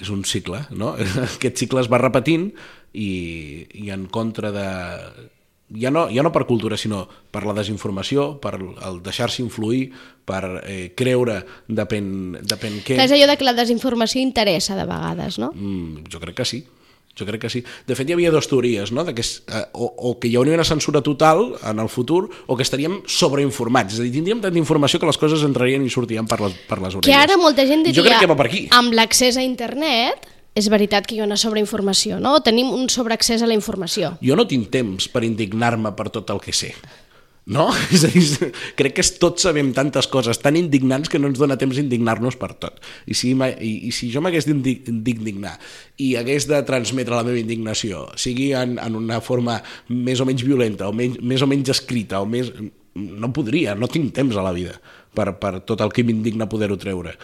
és 0.00 0.12
un 0.14 0.24
cicle, 0.28 0.64
no? 0.70 0.94
Aquest 1.28 1.64
cicle 1.64 1.82
es 1.84 1.90
va 1.90 2.00
repetint 2.02 2.50
i, 2.92 3.10
i 3.74 3.90
en 3.94 4.06
contra 4.12 4.52
de... 4.54 4.68
Ja 5.78 5.90
no, 5.92 6.06
ja 6.08 6.22
no 6.24 6.30
per 6.32 6.46
cultura, 6.48 6.78
sinó 6.80 7.02
per 7.28 7.42
la 7.44 7.52
desinformació, 7.58 8.38
per 8.40 8.54
el 8.56 9.02
deixar-se 9.04 9.42
influir, 9.44 9.90
per 10.24 10.62
eh, 10.62 10.94
creure 10.96 11.42
depèn, 11.68 12.38
depèn 12.40 12.78
què... 12.80 12.96
Clar, 12.96 13.04
és 13.04 13.12
allò 13.12 13.28
de 13.28 13.36
que 13.36 13.44
la 13.44 13.56
desinformació 13.58 14.22
interessa 14.24 14.78
de 14.78 14.86
vegades, 14.88 15.36
no? 15.42 15.50
Mm, 15.52 16.06
jo 16.08 16.22
crec 16.24 16.40
que 16.40 16.48
sí. 16.48 16.62
Jo 17.18 17.26
crec 17.26 17.40
que 17.42 17.50
sí. 17.50 17.64
De 17.86 17.96
fet, 17.98 18.08
hi 18.08 18.14
havia 18.14 18.30
dues 18.30 18.46
teories, 18.48 18.92
no? 18.94 19.04
De 19.04 19.14
que, 19.14 19.22
eh, 19.22 19.64
o, 19.74 19.88
o 20.10 20.14
que 20.20 20.28
hi 20.30 20.36
hauria 20.38 20.54
una 20.54 20.64
censura 20.64 21.02
total 21.02 21.56
en 21.66 21.78
el 21.82 21.88
futur 21.90 22.28
o 22.46 22.56
que 22.56 22.62
estaríem 22.62 23.00
sobreinformats. 23.06 23.94
És 23.94 24.00
a 24.00 24.06
dir, 24.06 24.12
tindríem 24.14 24.40
tanta 24.44 24.58
informació 24.58 25.00
que 25.02 25.06
les 25.10 25.18
coses 25.18 25.42
entrarien 25.46 25.84
i 25.84 25.90
sortirien 25.90 26.26
per 26.30 26.40
les, 26.44 26.54
per 26.68 26.78
les 26.80 26.94
orelles. 26.94 27.08
Que 27.10 27.16
ara 27.18 27.36
molta 27.40 27.66
gent 27.66 27.82
diria, 27.86 27.98
Jo 28.00 28.06
crec 28.06 28.20
que 28.22 28.30
va 28.30 28.36
per 28.38 28.46
aquí. 28.48 28.66
amb 28.70 28.94
l'accés 28.96 29.36
a 29.36 29.42
internet, 29.44 30.26
és 30.58 30.66
veritat 30.72 31.06
que 31.06 31.14
hi 31.14 31.20
ha 31.20 31.26
una 31.26 31.36
sobreinformació, 31.38 32.18
no? 32.18 32.38
Tenim 32.42 32.70
un 32.74 32.88
sobreaccés 32.90 33.42
a 33.42 33.46
la 33.46 33.54
informació. 33.54 34.16
Jo 34.24 34.34
no 34.34 34.46
tinc 34.50 34.70
temps 34.74 35.06
per 35.12 35.22
indignar-me 35.26 35.92
per 35.94 36.08
tot 36.10 36.30
el 36.34 36.40
que 36.42 36.52
sé. 36.52 36.72
No? 37.48 37.68
És 37.94 38.04
a 38.04 38.10
dir, 38.12 38.50
crec 38.76 38.98
que 38.98 39.04
tots 39.20 39.46
sabem 39.46 39.70
tantes 39.76 40.08
coses 40.12 40.40
tan 40.42 40.58
indignants 40.60 41.08
que 41.08 41.20
no 41.20 41.30
ens 41.30 41.40
dona 41.40 41.56
temps 41.60 41.78
d'indignar-nos 41.78 42.36
per 42.40 42.52
tot. 42.60 42.82
I 43.08 43.16
si, 43.16 43.32
i, 43.32 43.72
i 43.88 43.92
si 43.94 44.10
jo 44.12 44.22
m'hagués 44.24 44.48
d'indi- 44.48 44.82
d'indignar 44.88 45.54
i 46.04 46.12
hagués 46.20 46.48
de 46.50 46.60
transmetre 46.68 47.16
la 47.16 47.24
meva 47.26 47.40
indignació, 47.40 48.06
sigui 48.20 48.50
en, 48.56 48.76
en 48.82 48.98
una 49.00 49.22
forma 49.24 49.58
més 49.88 50.20
o 50.20 50.28
menys 50.28 50.44
violenta, 50.44 50.90
o 50.90 50.96
menys, 50.96 51.22
més 51.24 51.44
o 51.44 51.48
menys 51.50 51.72
escrita, 51.76 52.20
o 52.20 52.28
més... 52.28 52.52
no 52.98 53.32
podria, 53.32 53.76
no 53.78 53.88
tinc 53.88 54.12
temps 54.14 54.36
a 54.36 54.44
la 54.44 54.52
vida 54.52 54.76
per, 55.14 55.32
per 55.40 55.58
tot 55.66 55.80
el 55.84 55.92
que 55.94 56.04
m'indigna 56.04 56.48
poder-ho 56.50 56.76
treure. 56.80 57.16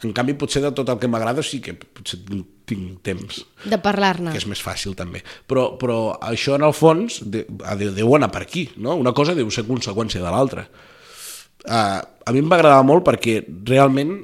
En 0.00 0.14
canvi, 0.16 0.32
potser 0.40 0.62
de 0.64 0.72
tot 0.72 0.88
el 0.88 0.98
que 1.00 1.10
m'agrada 1.12 1.44
sí 1.44 1.60
que 1.60 1.74
potser 1.76 2.22
tinc, 2.70 3.00
temps 3.06 3.42
De 3.68 3.78
parlar-ne. 3.82 4.32
que 4.32 4.40
és 4.40 4.46
més 4.48 4.62
fàcil 4.62 4.94
també. 4.98 5.24
Però, 5.50 5.72
però 5.80 5.98
això 6.30 6.56
en 6.56 6.64
el 6.66 6.74
fons 6.76 7.20
de, 7.26 7.44
de, 7.50 7.90
deu 7.96 8.14
anar 8.16 8.30
per 8.32 8.44
aquí, 8.46 8.68
no? 8.78 8.96
Una 9.00 9.12
cosa 9.16 9.36
deu 9.36 9.50
ser 9.52 9.66
conseqüència 9.68 10.22
de 10.22 10.30
l'altra. 10.32 10.66
Uh, 11.66 12.00
a 12.00 12.32
mi 12.32 12.40
em 12.40 12.48
va 12.48 12.56
agradar 12.56 12.84
molt 12.88 13.04
perquè 13.04 13.42
realment 13.68 14.14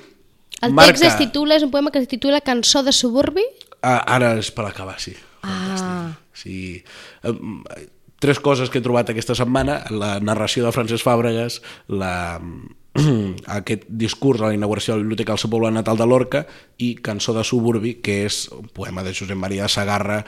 El 0.65 0.73
marca... 0.73 0.95
text 0.95 1.05
es 1.11 1.19
titula, 1.21 1.59
és 1.59 1.67
un 1.67 1.73
poema 1.75 1.93
que 1.93 2.01
es 2.01 2.09
titula 2.09 2.41
Cançó 2.41 2.81
de 2.87 2.95
suburbi? 2.97 3.45
Uh, 3.83 4.01
ara 4.17 4.37
és 4.41 4.49
per 4.55 4.71
acabar, 4.71 4.97
sí. 5.03 5.13
Ah, 5.45 6.15
Sí. 6.37 6.83
Um, 7.25 7.63
tres 8.21 8.39
coses 8.41 8.71
que 8.71 8.81
he 8.81 8.85
trobat 8.85 9.11
aquesta 9.13 9.37
setmana, 9.37 9.81
la 9.93 10.17
narració 10.21 10.65
de 10.67 10.73
Francesc 10.75 11.05
Fàbregas, 11.07 11.61
la, 11.89 12.41
aquest 13.59 13.87
discurs 13.89 14.41
a 14.41 14.51
la 14.51 14.57
inauguració 14.57 14.95
de 14.95 15.01
la 15.01 15.05
Biblioteca 15.05 15.35
del 15.35 15.43
seu 15.43 15.51
poble 15.53 15.71
natal 15.75 15.99
de 15.99 16.07
Lorca 16.07 16.45
i 16.79 16.95
Cançó 16.97 17.35
de 17.37 17.45
suburbi, 17.45 17.97
que 18.05 18.25
és 18.27 18.47
un 18.55 18.69
poema 18.73 19.05
de 19.07 19.15
Josep 19.15 19.39
Maria 19.39 19.67
de 19.67 19.73
Sagarra 19.73 20.21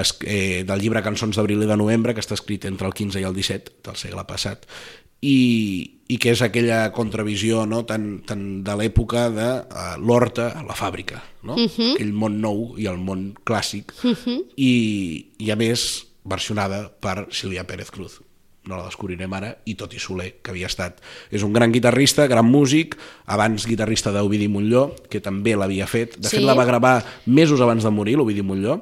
es, 0.00 0.16
eh, 0.24 0.64
del 0.66 0.82
llibre 0.82 1.04
Cançons 1.04 1.36
d'abril 1.36 1.64
i 1.64 1.70
de 1.70 1.76
novembre, 1.76 2.14
que 2.14 2.24
està 2.24 2.36
escrit 2.38 2.64
entre 2.68 2.88
el 2.88 2.94
15 2.94 3.20
i 3.20 3.26
el 3.28 3.36
17 3.36 3.80
del 3.86 4.00
segle 4.00 4.26
passat, 4.28 4.66
i, 5.24 5.38
i 6.08 6.18
que 6.20 6.34
és 6.34 6.42
aquella 6.44 6.90
contravisió 6.94 7.64
no, 7.66 7.84
tan, 7.88 8.20
tan 8.26 8.42
de 8.66 8.76
l'època 8.78 9.28
de 9.32 9.48
uh, 9.64 9.86
l'horta 10.02 10.50
a 10.58 10.66
la 10.66 10.76
fàbrica, 10.76 11.22
no? 11.42 11.54
uh 11.54 11.66
-huh. 11.66 11.94
aquell 11.94 12.12
món 12.12 12.40
nou 12.40 12.74
i 12.78 12.86
el 12.86 12.98
món 12.98 13.34
clàssic, 13.44 13.92
uh 14.04 14.12
-huh. 14.12 14.44
i, 14.56 15.26
i 15.38 15.50
a 15.50 15.56
més 15.56 16.06
versionada 16.24 16.90
per 17.00 17.28
Sílvia 17.30 17.64
Pérez 17.64 17.90
Cruz 17.90 18.20
no 18.66 18.78
la 18.78 18.88
descobrirem 18.88 19.32
ara, 19.38 19.52
i 19.64 19.76
Toti 19.78 20.00
Soler, 20.02 20.32
que 20.42 20.52
havia 20.52 20.70
estat... 20.70 21.00
És 21.30 21.46
un 21.46 21.54
gran 21.54 21.72
guitarrista, 21.74 22.26
gran 22.30 22.48
músic, 22.50 22.96
abans 23.30 23.66
guitarrista 23.68 24.12
d'Ovidi 24.14 24.50
Montlló, 24.52 24.88
que 25.10 25.22
també 25.24 25.56
l'havia 25.56 25.88
fet. 25.90 26.18
De 26.18 26.28
sí. 26.28 26.38
fet, 26.38 26.46
la 26.46 26.56
va 26.58 26.66
gravar 26.68 26.98
mesos 27.26 27.62
abans 27.62 27.86
de 27.86 27.94
morir, 27.94 28.16
l'Ovidi 28.18 28.44
Montlló, 28.46 28.80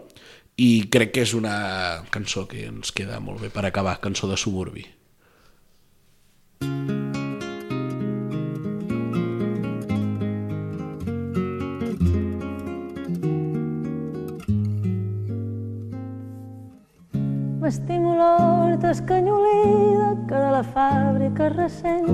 i 0.57 0.87
crec 0.91 1.15
que 1.15 1.25
és 1.27 1.35
una 1.35 2.05
cançó 2.15 2.47
que 2.51 2.69
ens 2.69 2.95
queda 2.95 3.21
molt 3.21 3.43
bé 3.43 3.51
per 3.55 3.67
acabar, 3.67 3.99
cançó 4.03 4.31
de 4.31 4.39
suburbi. 4.41 4.87
M'estimo 17.65 18.11
l'hort 18.15 18.83
escanyolida 18.85 20.09
que 20.29 20.37
de 20.37 20.49
la 20.53 20.61
fàbrica 20.75 21.47
recent 21.55 22.11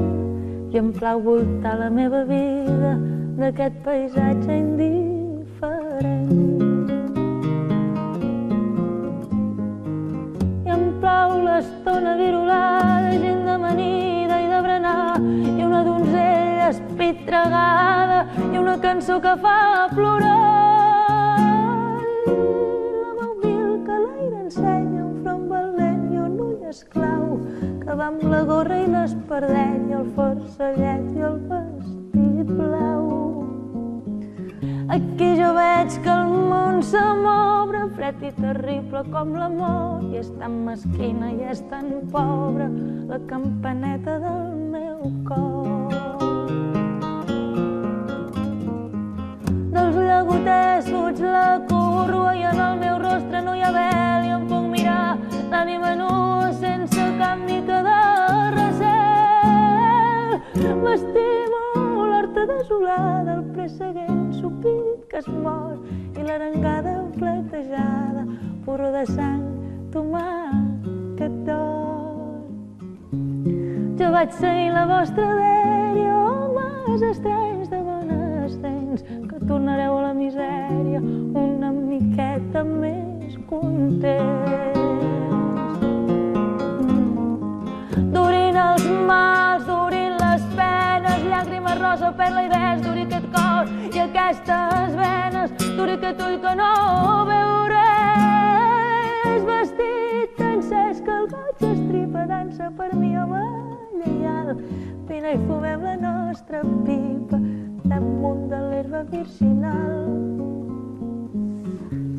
i 0.70 0.78
em 0.78 0.92
plau 0.94 1.18
voltar 1.24 1.72
la 1.80 1.88
meva 1.90 2.20
vida 2.28 2.92
d'aquest 3.40 3.80
paisatge 3.82 4.46
indiferent. 4.60 6.30
I 10.68 10.70
em 10.76 10.86
plau 11.02 11.34
l'estona 11.48 12.14
virulada, 12.22 13.10
gent 13.18 13.42
d'amanida 13.50 14.38
i 14.46 14.48
de 14.54 14.64
berenar 14.68 15.18
i 15.18 15.66
una 15.66 15.82
donzella 15.90 16.70
espitregada 16.70 18.22
i 18.52 18.54
una 18.62 18.78
cançó 18.86 19.18
que 19.18 19.34
fa 19.42 19.58
plorar 19.98 20.69
esclau 26.70 27.38
que 27.83 27.94
va 27.98 28.06
amb 28.12 28.22
la 28.30 28.40
gorra 28.46 28.78
i 28.78 28.87
l'espardeny, 28.90 29.90
el 29.98 30.06
forcellet 30.16 31.06
i 31.16 31.24
el 31.28 31.38
vestit 31.50 32.52
blau. 32.54 33.09
Aquí 34.90 35.30
jo 35.38 35.50
veig 35.54 35.96
que 36.04 36.12
el 36.14 36.30
món 36.50 36.80
se 36.87 37.02
m'obre, 37.22 37.83
fred 37.96 38.22
i 38.26 38.30
terrible 38.38 39.02
com 39.11 39.35
l'amor, 39.38 40.04
i 40.11 40.20
és 40.22 40.30
tan 40.38 40.61
mesquina 40.66 41.30
i 41.35 41.50
és 41.50 41.62
tan 41.70 41.90
pobra 42.14 42.68
la 43.11 43.20
campaneta 43.30 44.18
del 44.26 44.54
meu 44.74 45.11
cor. 45.26 45.96
Dels 49.74 49.98
llagoters 50.06 50.90
fuig 50.90 51.26
la 51.26 51.48
curva 51.70 52.35
i 52.38 52.46
en 52.50 52.64
el 52.68 52.78
meu 52.85 53.02
rostre 53.02 53.42
no 53.46 53.59
hi 53.59 53.66
ha 53.66 53.74
puc 53.74 54.09
mirar 55.50 55.66
l'ànima 55.66 55.94
nua 55.96 56.52
sense 56.52 57.00
cap 57.18 57.38
mica 57.38 57.82
de 57.82 58.00
recel. 58.54 60.40
M'estimo 60.82 62.04
l'horta 62.06 62.46
desolada, 62.46 63.34
el 63.34 63.44
presseguent 63.52 64.32
supit 64.32 65.08
que 65.08 65.18
es 65.18 65.26
mor 65.26 65.78
i 66.16 66.22
l'arengada 66.22 67.04
platejada, 67.18 68.26
porró 68.64 68.92
de 68.92 69.04
sang, 69.06 69.44
tomàquet 69.92 71.44
d'or. 71.46 72.46
Jo 73.98 74.10
vaig 74.10 74.30
seguir 74.32 74.72
la 74.72 74.86
vostra 74.86 75.26
dèria, 75.34 76.14
homes 76.14 77.02
estranys 77.02 77.68
de 77.68 77.82
bones 77.82 78.56
dents, 78.62 79.02
que 79.02 79.46
tornareu 79.46 79.98
a 79.98 80.02
la 80.08 80.14
misèria 80.14 81.00
una 81.34 81.72
miqueta 81.72 82.64
més 82.64 83.38
content. 83.48 84.69
Llàgrimes 92.20 92.28
rosa, 92.28 92.28
perla 92.28 92.42
i 92.42 92.48
ves, 92.48 92.83
duri 92.85 93.02
aquest 93.02 93.26
cor 93.35 93.66
i 93.94 93.98
aquestes 94.00 94.94
venes, 94.96 95.50
duri 95.76 95.92
aquest 95.92 96.20
ull 96.20 96.38
que 96.40 96.54
no 96.54 96.72
veu 97.28 97.68
res. 97.72 99.42
Vestit 99.46 100.37
tan 100.37 100.62
cesc 100.62 101.04
que 101.04 101.11
el 101.11 101.26
goig 101.28 101.62
estripa, 101.72 102.26
dansa 102.26 102.70
per 102.76 102.94
mi, 102.94 103.16
home 103.16 103.42
lleial. 103.96 104.56
Vine 105.09 105.35
i 105.35 105.38
fumem 105.46 105.83
la 105.83 105.96
nostra 105.96 106.61
pipa 106.85 107.38
damunt 107.85 108.48
de 108.50 108.61
l'herba 108.68 109.02
virginal. 109.11 110.06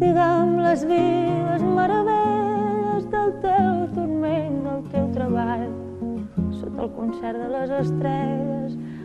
Digue'm 0.02 0.58
les 0.66 0.86
vives 0.86 1.62
meravelles 1.62 3.06
del 3.12 3.32
teu 3.42 3.88
turment, 3.94 4.64
del 4.66 4.82
teu 4.92 5.06
treball. 5.14 5.70
Sota 6.58 6.82
el 6.84 6.92
concert 6.98 7.38
de 7.38 7.50
les 7.54 7.70
estrelles 7.82 8.78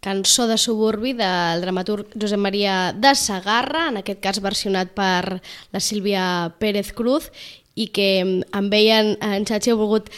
Cançó 0.00 0.46
de 0.48 0.56
suburbi 0.56 1.12
del 1.12 1.60
dramaturg 1.60 2.14
Josep 2.16 2.40
Maria 2.40 2.92
de 2.96 3.14
Sagarra, 3.14 3.88
en 3.90 4.00
aquest 4.00 4.22
cas 4.24 4.40
versionat 4.40 4.94
per 4.96 5.40
la 5.72 5.80
Sílvia 5.80 6.24
Pérez 6.58 6.94
Cruz, 6.96 7.28
i 7.76 7.90
que 7.92 8.08
amb 8.52 8.74
ella 8.74 9.00
en, 9.04 9.14
en 9.20 9.44
Xachi 9.48 9.76
volgut 9.76 10.08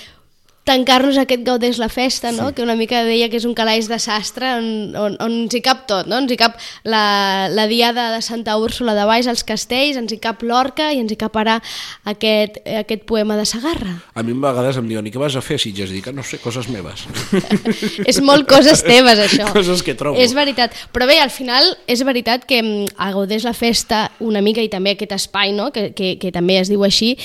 tancar-nos 0.65 1.19
aquest 1.19 1.43
gaudés 1.43 1.79
la 1.83 1.89
festa, 1.89 2.31
no? 2.31 2.49
Sí. 2.49 2.55
que 2.55 2.63
una 2.63 2.77
mica 2.79 3.03
deia 3.03 3.27
que 3.31 3.39
és 3.41 3.47
un 3.49 3.55
calaix 3.59 3.89
de 3.91 3.99
sastre 3.99 4.47
on, 4.61 4.95
on, 4.95 5.17
on 5.19 5.35
ens 5.43 5.57
hi 5.59 5.63
cap 5.65 5.87
tot, 5.91 6.07
no? 6.07 6.21
ens 6.23 6.31
hi 6.31 6.39
cap 6.39 6.55
la, 6.87 7.49
la 7.51 7.67
diada 7.67 8.13
de 8.15 8.21
Santa 8.23 8.55
Úrsula 8.61 8.95
de 8.95 9.07
Baix 9.09 9.27
als 9.27 9.43
castells, 9.47 9.99
ens 9.99 10.15
hi 10.15 10.21
cap 10.23 10.45
l'orca 10.47 10.93
i 10.95 11.03
ens 11.03 11.11
hi 11.11 11.19
cap 11.19 11.35
ara 11.41 11.59
aquest, 12.07 12.61
aquest 12.79 13.03
poema 13.11 13.37
de 13.41 13.47
Sagarra. 13.49 13.97
A 14.15 14.23
mi 14.23 14.37
a 14.37 14.41
vegades 14.47 14.79
em 14.79 14.87
diuen, 14.87 15.11
i 15.11 15.15
què 15.15 15.19
vas 15.19 15.35
a 15.35 15.43
fer 15.43 15.59
si 15.59 15.75
ja 15.75 15.89
dic, 15.91 16.07
no 16.15 16.23
sé, 16.23 16.39
coses 16.43 16.71
meves. 16.71 17.09
és 18.11 18.23
molt 18.23 18.47
coses 18.51 18.85
teves, 18.87 19.19
això. 19.27 19.51
coses 19.57 19.83
que 19.83 19.97
trobo. 19.99 20.21
És 20.23 20.35
veritat. 20.37 20.79
Però 20.95 21.11
bé, 21.11 21.19
al 21.23 21.35
final 21.35 21.75
és 21.91 22.07
veritat 22.07 22.47
que 22.47 22.63
mm, 22.63 22.95
a 23.03 23.11
gaudés 23.17 23.43
la 23.49 23.57
festa 23.57 24.05
una 24.23 24.45
mica 24.45 24.63
i 24.63 24.71
també 24.71 24.95
aquest 24.95 25.19
espai, 25.19 25.57
no? 25.57 25.73
que, 25.75 25.91
que, 25.97 26.15
que 26.23 26.31
també 26.35 26.61
es 26.63 26.71
diu 26.71 26.87
així, 26.87 27.17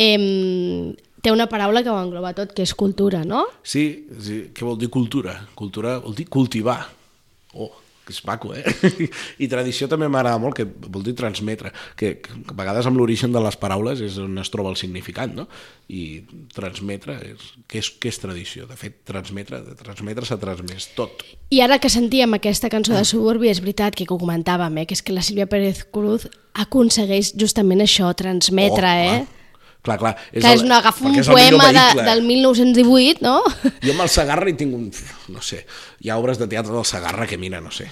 eh, 0.00 0.96
té 1.22 1.32
una 1.32 1.48
paraula 1.50 1.82
que 1.82 1.92
ho 1.92 1.98
engloba 2.00 2.34
tot, 2.36 2.52
que 2.56 2.66
és 2.66 2.74
cultura, 2.74 3.24
no? 3.24 3.46
Sí, 3.62 4.06
sí. 4.20 4.44
què 4.54 4.66
vol 4.66 4.78
dir 4.80 4.90
cultura? 4.92 5.38
Cultura 5.58 5.98
vol 6.04 6.16
dir 6.16 6.28
cultivar. 6.32 6.80
Oh, 7.56 7.72
que 8.06 8.14
és 8.14 8.22
maco, 8.24 8.52
eh? 8.54 8.62
I 9.42 9.48
tradició 9.50 9.88
també 9.90 10.06
m'agrada 10.06 10.38
molt, 10.38 10.54
que 10.54 10.64
vol 10.64 11.02
dir 11.02 11.16
transmetre, 11.18 11.72
que, 11.98 12.12
que 12.22 12.36
a 12.38 12.54
vegades 12.54 12.86
amb 12.86 13.00
l'origen 13.00 13.34
de 13.34 13.42
les 13.42 13.58
paraules 13.58 14.00
és 14.04 14.20
on 14.22 14.38
es 14.38 14.50
troba 14.54 14.70
el 14.70 14.78
significat, 14.78 15.34
no? 15.34 15.48
I 15.90 16.22
transmetre, 16.54 17.18
és, 17.32 17.48
què, 17.66 17.82
és, 17.82 17.90
què 17.98 18.12
és 18.12 18.20
tradició? 18.22 18.68
De 18.70 18.78
fet, 18.78 19.00
transmetre, 19.10 19.60
de 19.66 19.74
transmetre 19.80 20.28
s'ha 20.28 20.38
transmès 20.38 20.92
tot. 20.94 21.26
I 21.50 21.64
ara 21.66 21.80
que 21.82 21.90
sentíem 21.90 22.38
aquesta 22.38 22.70
cançó 22.70 22.94
de 22.94 23.02
Suburbi, 23.08 23.50
és 23.50 23.62
veritat 23.64 23.98
que 23.98 24.06
ho 24.06 24.20
comentàvem, 24.20 24.82
eh? 24.82 24.86
que 24.86 24.94
és 24.94 25.02
que 25.02 25.16
la 25.16 25.26
Sílvia 25.26 25.50
Pérez 25.50 25.82
Cruz 25.90 26.28
aconsegueix 26.54 27.34
justament 27.34 27.82
això, 27.82 28.12
transmetre, 28.14 28.86
oh, 28.86 29.16
eh? 29.16 29.35
Clar, 29.86 29.98
clar. 30.00 30.16
És 30.32 30.42
que 30.42 30.54
és 30.56 30.64
una, 30.66 30.80
agafa 30.82 31.06
un 31.06 31.20
poema 31.22 31.70
de, 31.70 32.06
del 32.08 32.24
1918, 32.26 33.22
no? 33.22 33.38
Jo 33.84 33.94
amb 33.94 34.02
el 34.02 34.10
Sagarra 34.10 34.50
hi 34.50 34.56
tinc 34.58 34.74
un... 34.74 34.90
no 35.30 35.44
sé, 35.44 35.62
hi 36.02 36.10
ha 36.10 36.18
obres 36.18 36.40
de 36.42 36.50
teatre 36.50 36.74
del 36.74 36.88
Sagarra 36.88 37.28
que 37.30 37.38
mira, 37.38 37.62
no 37.62 37.70
sé. 37.70 37.86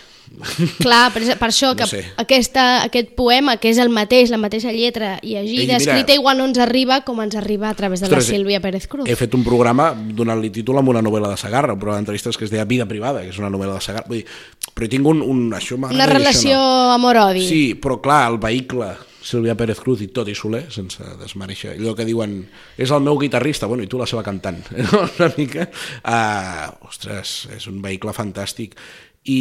Clar, 0.81 1.13
per, 1.13 1.23
per 1.39 1.49
això 1.51 1.75
que 1.77 1.85
no 1.85 1.91
sé. 1.91 2.01
aquesta, 2.19 2.65
aquest 2.87 3.13
poema, 3.15 3.59
que 3.61 3.71
és 3.71 3.79
el 3.79 3.93
mateix, 3.93 4.33
la 4.33 4.41
mateixa 4.41 4.73
lletra 4.75 5.19
llegida, 5.23 5.77
escrita, 5.77 6.17
igual 6.17 6.41
no 6.41 6.49
ens 6.49 6.59
arriba 6.65 7.03
com 7.07 7.21
ens 7.23 7.37
arriba 7.39 7.69
a 7.69 7.77
través 7.79 8.01
de 8.01 8.09
Ostres, 8.09 8.31
la 8.31 8.39
Sílvia 8.39 8.61
Pérez 8.65 8.89
Cruz. 8.91 9.07
He 9.07 9.19
fet 9.21 9.37
un 9.37 9.45
programa 9.47 9.93
donant-li 9.95 10.51
títol 10.55 10.81
amb 10.81 10.91
una 10.95 11.05
novel·la 11.05 11.35
de 11.35 11.39
Sagarra, 11.41 11.77
un 11.77 11.83
programa 11.83 12.03
d'entrevistes 12.03 12.41
que 12.41 12.49
es 12.49 12.55
deia 12.55 12.67
Vida 12.67 12.89
privada, 12.91 13.23
que 13.23 13.31
és 13.31 13.39
una 13.39 13.53
novel·la 13.53 13.79
de 13.79 13.85
Sagarra. 13.85 14.09
Vull 14.11 14.25
dir, 14.25 14.29
però 14.73 14.89
hi 14.89 14.93
tinc 14.97 15.11
un... 15.13 15.23
un 15.23 15.45
això 15.55 15.79
una 15.79 16.11
relació 16.11 16.57
no. 16.57 16.95
amor-odi. 16.97 17.45
Sí, 17.47 17.65
però 17.79 18.01
clar, 18.03 18.25
el 18.33 18.41
vehicle 18.43 18.95
Sílvia 19.25 19.57
Pérez 19.57 19.81
Cruz 19.81 20.03
i 20.05 20.11
Toti 20.13 20.35
Soler, 20.37 20.67
sense 20.75 21.03
desmereixer. 21.21 21.79
Allò 21.79 21.95
que 21.97 22.05
diuen, 22.05 22.43
és 22.77 22.93
el 22.93 23.03
meu 23.07 23.17
guitarrista, 23.21 23.69
bueno, 23.71 23.85
i 23.85 23.91
tu 23.91 24.01
la 24.01 24.09
seva 24.11 24.25
cantant. 24.27 24.61
Una 25.01 25.31
mica. 25.39 25.69
Uh, 26.05 26.89
ostres, 26.91 27.37
és 27.57 27.69
un 27.71 27.81
vehicle 27.85 28.13
fantàstic. 28.17 28.77
I, 29.33 29.41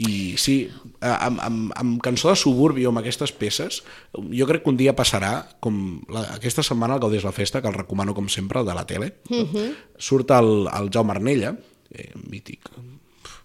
i 0.00 0.14
sí, 0.40 0.56
amb, 1.04 1.42
amb, 1.44 1.74
amb 1.76 2.00
cançó 2.04 2.30
de 2.32 2.38
suburbi 2.40 2.86
o 2.86 2.94
amb 2.94 3.02
aquestes 3.02 3.34
peces, 3.36 3.82
jo 4.16 4.48
crec 4.48 4.64
que 4.64 4.72
un 4.72 4.80
dia 4.80 4.96
passarà, 4.96 5.34
com 5.60 6.00
la, 6.12 6.24
aquesta 6.38 6.64
setmana 6.64 6.96
al 6.96 7.04
Gaudés 7.04 7.28
la 7.28 7.34
Festa, 7.36 7.60
que 7.60 7.68
el 7.68 7.76
recomano 7.76 8.16
com 8.16 8.32
sempre, 8.32 8.64
el 8.64 8.70
de 8.70 8.78
la 8.78 8.86
tele, 8.88 9.12
uh 9.28 9.44
-huh. 9.44 9.68
surt 9.98 10.32
el, 10.40 10.68
el 10.72 10.88
Jaume 10.88 11.12
Arnella, 11.12 11.56
eh, 11.92 12.10
mític, 12.30 12.70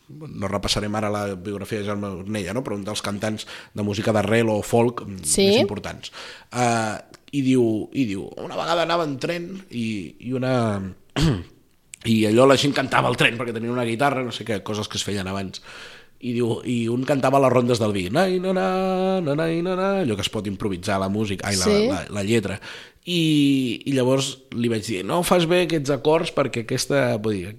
no 0.09 0.47
repassarem 0.47 0.93
ara 0.95 1.09
la 1.11 1.23
biografia 1.35 1.79
de 1.81 1.85
Jaume 1.89 2.07
Ornella, 2.21 2.53
no? 2.55 2.63
però 2.63 2.77
un 2.79 2.85
dels 2.87 3.01
cantants 3.03 3.43
de 3.75 3.83
música 3.83 4.13
d'arrel 4.15 4.47
o 4.53 4.61
folk 4.63 5.03
Sí. 5.23 5.47
més 5.49 5.61
importants. 5.65 6.11
Uh, 6.53 6.95
i, 7.35 7.41
diu, 7.43 7.89
I 7.91 8.05
diu, 8.07 8.23
una 8.39 8.55
vegada 8.55 8.85
anava 8.87 9.03
en 9.03 9.17
tren 9.19 9.49
i, 9.69 10.15
i 10.29 10.33
una... 10.37 10.55
I 12.07 12.21
allò 12.29 12.45
la 12.47 12.55
gent 12.55 12.71
cantava 12.77 13.09
al 13.09 13.17
tren 13.19 13.35
perquè 13.35 13.51
tenia 13.55 13.71
una 13.73 13.83
guitarra, 13.83 14.21
no 14.23 14.31
sé 14.31 14.45
què, 14.47 14.61
coses 14.63 14.87
que 14.87 14.95
es 14.99 15.03
feien 15.03 15.27
abans. 15.27 15.59
I, 16.23 16.31
diu, 16.33 16.61
i 16.65 16.87
un 16.89 17.03
cantava 17.05 17.41
les 17.43 17.51
rondes 17.51 17.81
del 17.81 17.91
vi, 17.93 18.05
nai, 18.13 18.37
na, 18.39 18.53
na, 18.55 18.67
na, 19.21 19.35
na, 19.35 19.47
na, 19.49 19.73
na, 19.75 19.89
allò 20.05 20.15
que 20.15 20.23
es 20.23 20.31
pot 20.33 20.47
improvisar 20.47 21.01
la 21.01 21.09
música, 21.13 21.49
ai, 21.49 21.57
la, 21.59 21.65
Sí. 21.67 21.75
la, 21.91 21.99
la 22.15 22.23
lletra. 22.23 22.61
I, 23.05 23.81
I 23.85 23.93
llavors 23.97 24.31
li 24.55 24.71
vaig 24.71 24.85
dir, 24.87 25.03
no 25.05 25.19
fas 25.27 25.45
bé 25.51 25.65
aquests 25.65 25.91
acords 25.97 26.31
perquè 26.37 26.63
aquesta... 26.63 27.17
Vull 27.21 27.41
dir, 27.41 27.53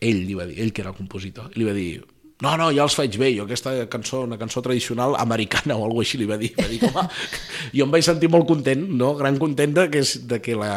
ell 0.00 0.24
li 0.26 0.38
va 0.38 0.48
dir, 0.48 0.58
ell 0.62 0.72
que 0.72 0.82
era 0.84 0.94
el 0.94 0.98
compositor, 0.98 1.52
li 1.56 1.66
va 1.68 1.76
dir, 1.76 2.00
no, 2.40 2.54
no, 2.56 2.70
ja 2.72 2.86
els 2.86 2.94
faig 2.96 3.18
bé, 3.20 3.28
jo 3.36 3.44
aquesta 3.44 3.74
cançó, 3.92 4.22
una 4.24 4.38
cançó 4.40 4.62
tradicional 4.64 5.12
americana 5.20 5.76
o 5.76 5.84
alguna 5.84 6.06
així 6.06 6.20
li 6.20 6.28
va 6.28 6.38
dir, 6.40 6.54
va 6.56 6.68
dir 6.70 6.80
home, 6.88 7.02
jo 7.76 7.84
em 7.84 7.92
vaig 7.92 8.06
sentir 8.06 8.30
molt 8.32 8.48
content, 8.48 8.86
no? 8.96 9.12
gran 9.18 9.36
content 9.40 9.74
de 9.76 9.84
que, 9.92 10.00
de 10.30 10.40
que, 10.40 10.56
la, 10.56 10.72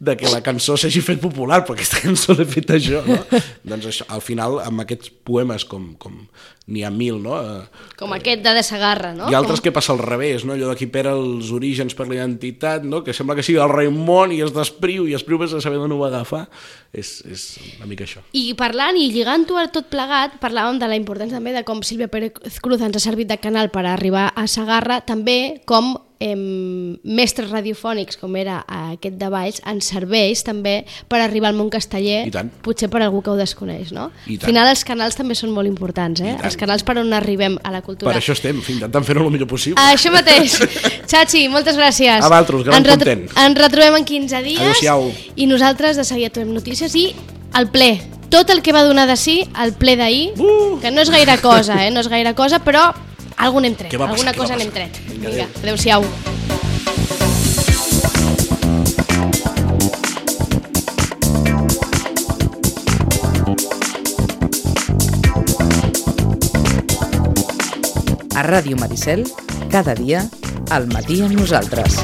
de 0.00 0.16
que 0.16 0.32
la 0.32 0.40
cançó 0.46 0.78
s'hagi 0.80 1.04
fet 1.04 1.20
popular, 1.20 1.60
perquè 1.68 1.84
aquesta 1.84 2.00
cançó 2.06 2.36
l'he 2.38 2.48
fet 2.48 2.72
jo, 2.80 3.04
no? 3.04 3.20
doncs 3.68 3.90
això, 3.92 4.08
al 4.16 4.24
final, 4.24 4.62
amb 4.64 4.86
aquests 4.86 5.12
poemes 5.28 5.68
com, 5.68 5.92
com 6.00 6.24
n'hi 6.66 6.82
ha 6.82 6.90
mil, 6.90 7.18
no? 7.20 7.36
Eh, 7.36 7.88
Com 7.98 8.14
aquest 8.16 8.40
de 8.44 8.54
de 8.56 8.62
Sagarra, 8.64 9.12
no? 9.12 9.28
hi 9.28 9.34
ha 9.34 9.40
altres 9.42 9.60
Com... 9.60 9.64
que 9.66 9.72
passa 9.76 9.92
al 9.92 10.00
revés, 10.00 10.46
no? 10.48 10.54
allò 10.54 10.70
de 10.70 10.76
qui 10.78 10.86
perd 10.88 11.12
els 11.12 11.50
orígens 11.52 11.92
per 11.96 12.06
la 12.08 12.16
identitat, 12.16 12.86
no? 12.88 13.02
que 13.04 13.12
sembla 13.12 13.36
que 13.36 13.44
sigui 13.44 13.60
el 13.60 13.68
Raimon 13.68 14.32
i 14.32 14.40
es 14.44 14.54
despriu 14.54 15.04
i 15.08 15.14
es 15.18 15.24
priu 15.26 15.38
sense 15.44 15.60
saber 15.64 15.82
d'on 15.82 15.92
ho 15.92 16.00
va 16.00 16.08
agafar. 16.08 16.46
És, 16.94 17.18
és 17.28 17.44
una 17.76 17.88
mica 17.90 18.06
això. 18.06 18.22
I 18.32 18.54
parlant 18.56 18.96
i 18.96 19.10
lligant-ho 19.12 19.58
a 19.60 19.66
tot 19.74 19.90
plegat, 19.92 20.38
parlàvem 20.40 20.78
de 20.80 20.88
la 20.88 20.96
importància 20.96 21.36
també 21.36 21.52
de 21.52 21.64
com 21.66 21.82
Sílvia 21.84 22.08
Pérez 22.08 22.60
Cruz 22.62 22.80
ens 22.80 22.96
ha 22.96 23.02
servit 23.02 23.28
de 23.28 23.40
canal 23.42 23.68
per 23.74 23.84
arribar 23.90 24.30
a 24.32 24.46
Sagarra, 24.48 25.02
també 25.04 25.60
com 25.66 25.96
eh, 26.24 26.96
mestres 27.04 27.50
radiofònics, 27.52 28.16
com 28.20 28.34
era 28.40 28.62
aquest 28.66 29.18
de 29.20 29.28
Valls, 29.32 29.60
ens 29.68 29.90
serveix 29.92 30.42
també 30.46 30.76
per 31.10 31.20
arribar 31.20 31.50
al 31.52 31.58
món 31.58 31.68
casteller, 31.72 32.24
potser 32.64 32.88
per 32.92 33.02
algú 33.04 33.20
que 33.24 33.32
ho 33.32 33.36
desconeix, 33.38 33.92
no? 33.92 34.08
Al 34.26 34.40
final 34.44 34.70
els 34.72 34.84
canals 34.88 35.18
també 35.18 35.36
són 35.38 35.52
molt 35.54 35.68
importants, 35.68 36.22
eh? 36.24 36.36
Els 36.44 36.56
canals 36.60 36.84
per 36.86 36.96
on 37.02 37.12
arribem 37.16 37.58
a 37.62 37.70
la 37.74 37.82
cultura. 37.84 38.12
Per 38.12 38.20
això 38.22 38.32
estem, 38.36 38.62
intentant 38.64 39.04
fer-ho 39.04 39.26
el 39.26 39.32
millor 39.34 39.50
possible. 39.50 39.80
Això 39.84 40.12
mateix. 40.14 40.56
Chachi, 41.10 41.46
moltes 41.52 41.76
gràcies. 41.76 42.18
A 42.24 42.28
vosaltres, 42.30 42.64
gran 42.64 42.80
ens, 42.80 42.90
content. 42.94 43.26
ens 43.44 43.60
retrobem 43.60 44.00
en 44.00 44.04
15 44.08 44.42
dies. 44.46 44.60
Adéu-siau. 44.64 45.10
I 45.36 45.46
nosaltres 45.50 46.00
de 46.00 46.04
seguida 46.08 46.32
trobem 46.34 46.54
notícies 46.56 46.94
i 46.96 47.08
el 47.58 47.68
ple. 47.74 47.92
Tot 48.32 48.48
el 48.50 48.62
que 48.66 48.72
va 48.74 48.82
donar 48.82 49.04
de 49.06 49.14
si 49.20 49.42
el 49.62 49.74
ple 49.78 49.94
d'ahir, 50.00 50.32
Uh! 50.40 50.78
que 50.82 50.90
no 50.90 51.02
és 51.04 51.10
gaire 51.12 51.36
cosa, 51.42 51.76
eh? 51.86 51.90
no 51.94 52.00
és 52.00 52.08
gaire 52.10 52.32
cosa, 52.34 52.58
però 52.64 52.88
algun 53.36 53.64
hem 53.64 53.74
tret, 53.76 53.90
passar? 53.92 54.08
alguna 54.10 54.34
cosa 54.34 54.56
n'hem 54.56 54.70
tret. 54.70 55.00
Vinga, 55.08 55.28
Vinga, 55.28 55.44
adéu. 55.44 55.62
adéu-siau. 55.62 56.04
A 68.34 68.42
Ràdio 68.42 68.76
Maricel, 68.76 69.24
cada 69.70 69.94
dia, 69.94 70.24
al 70.70 70.88
matí 70.90 71.20
amb 71.22 71.36
nosaltres. 71.38 72.00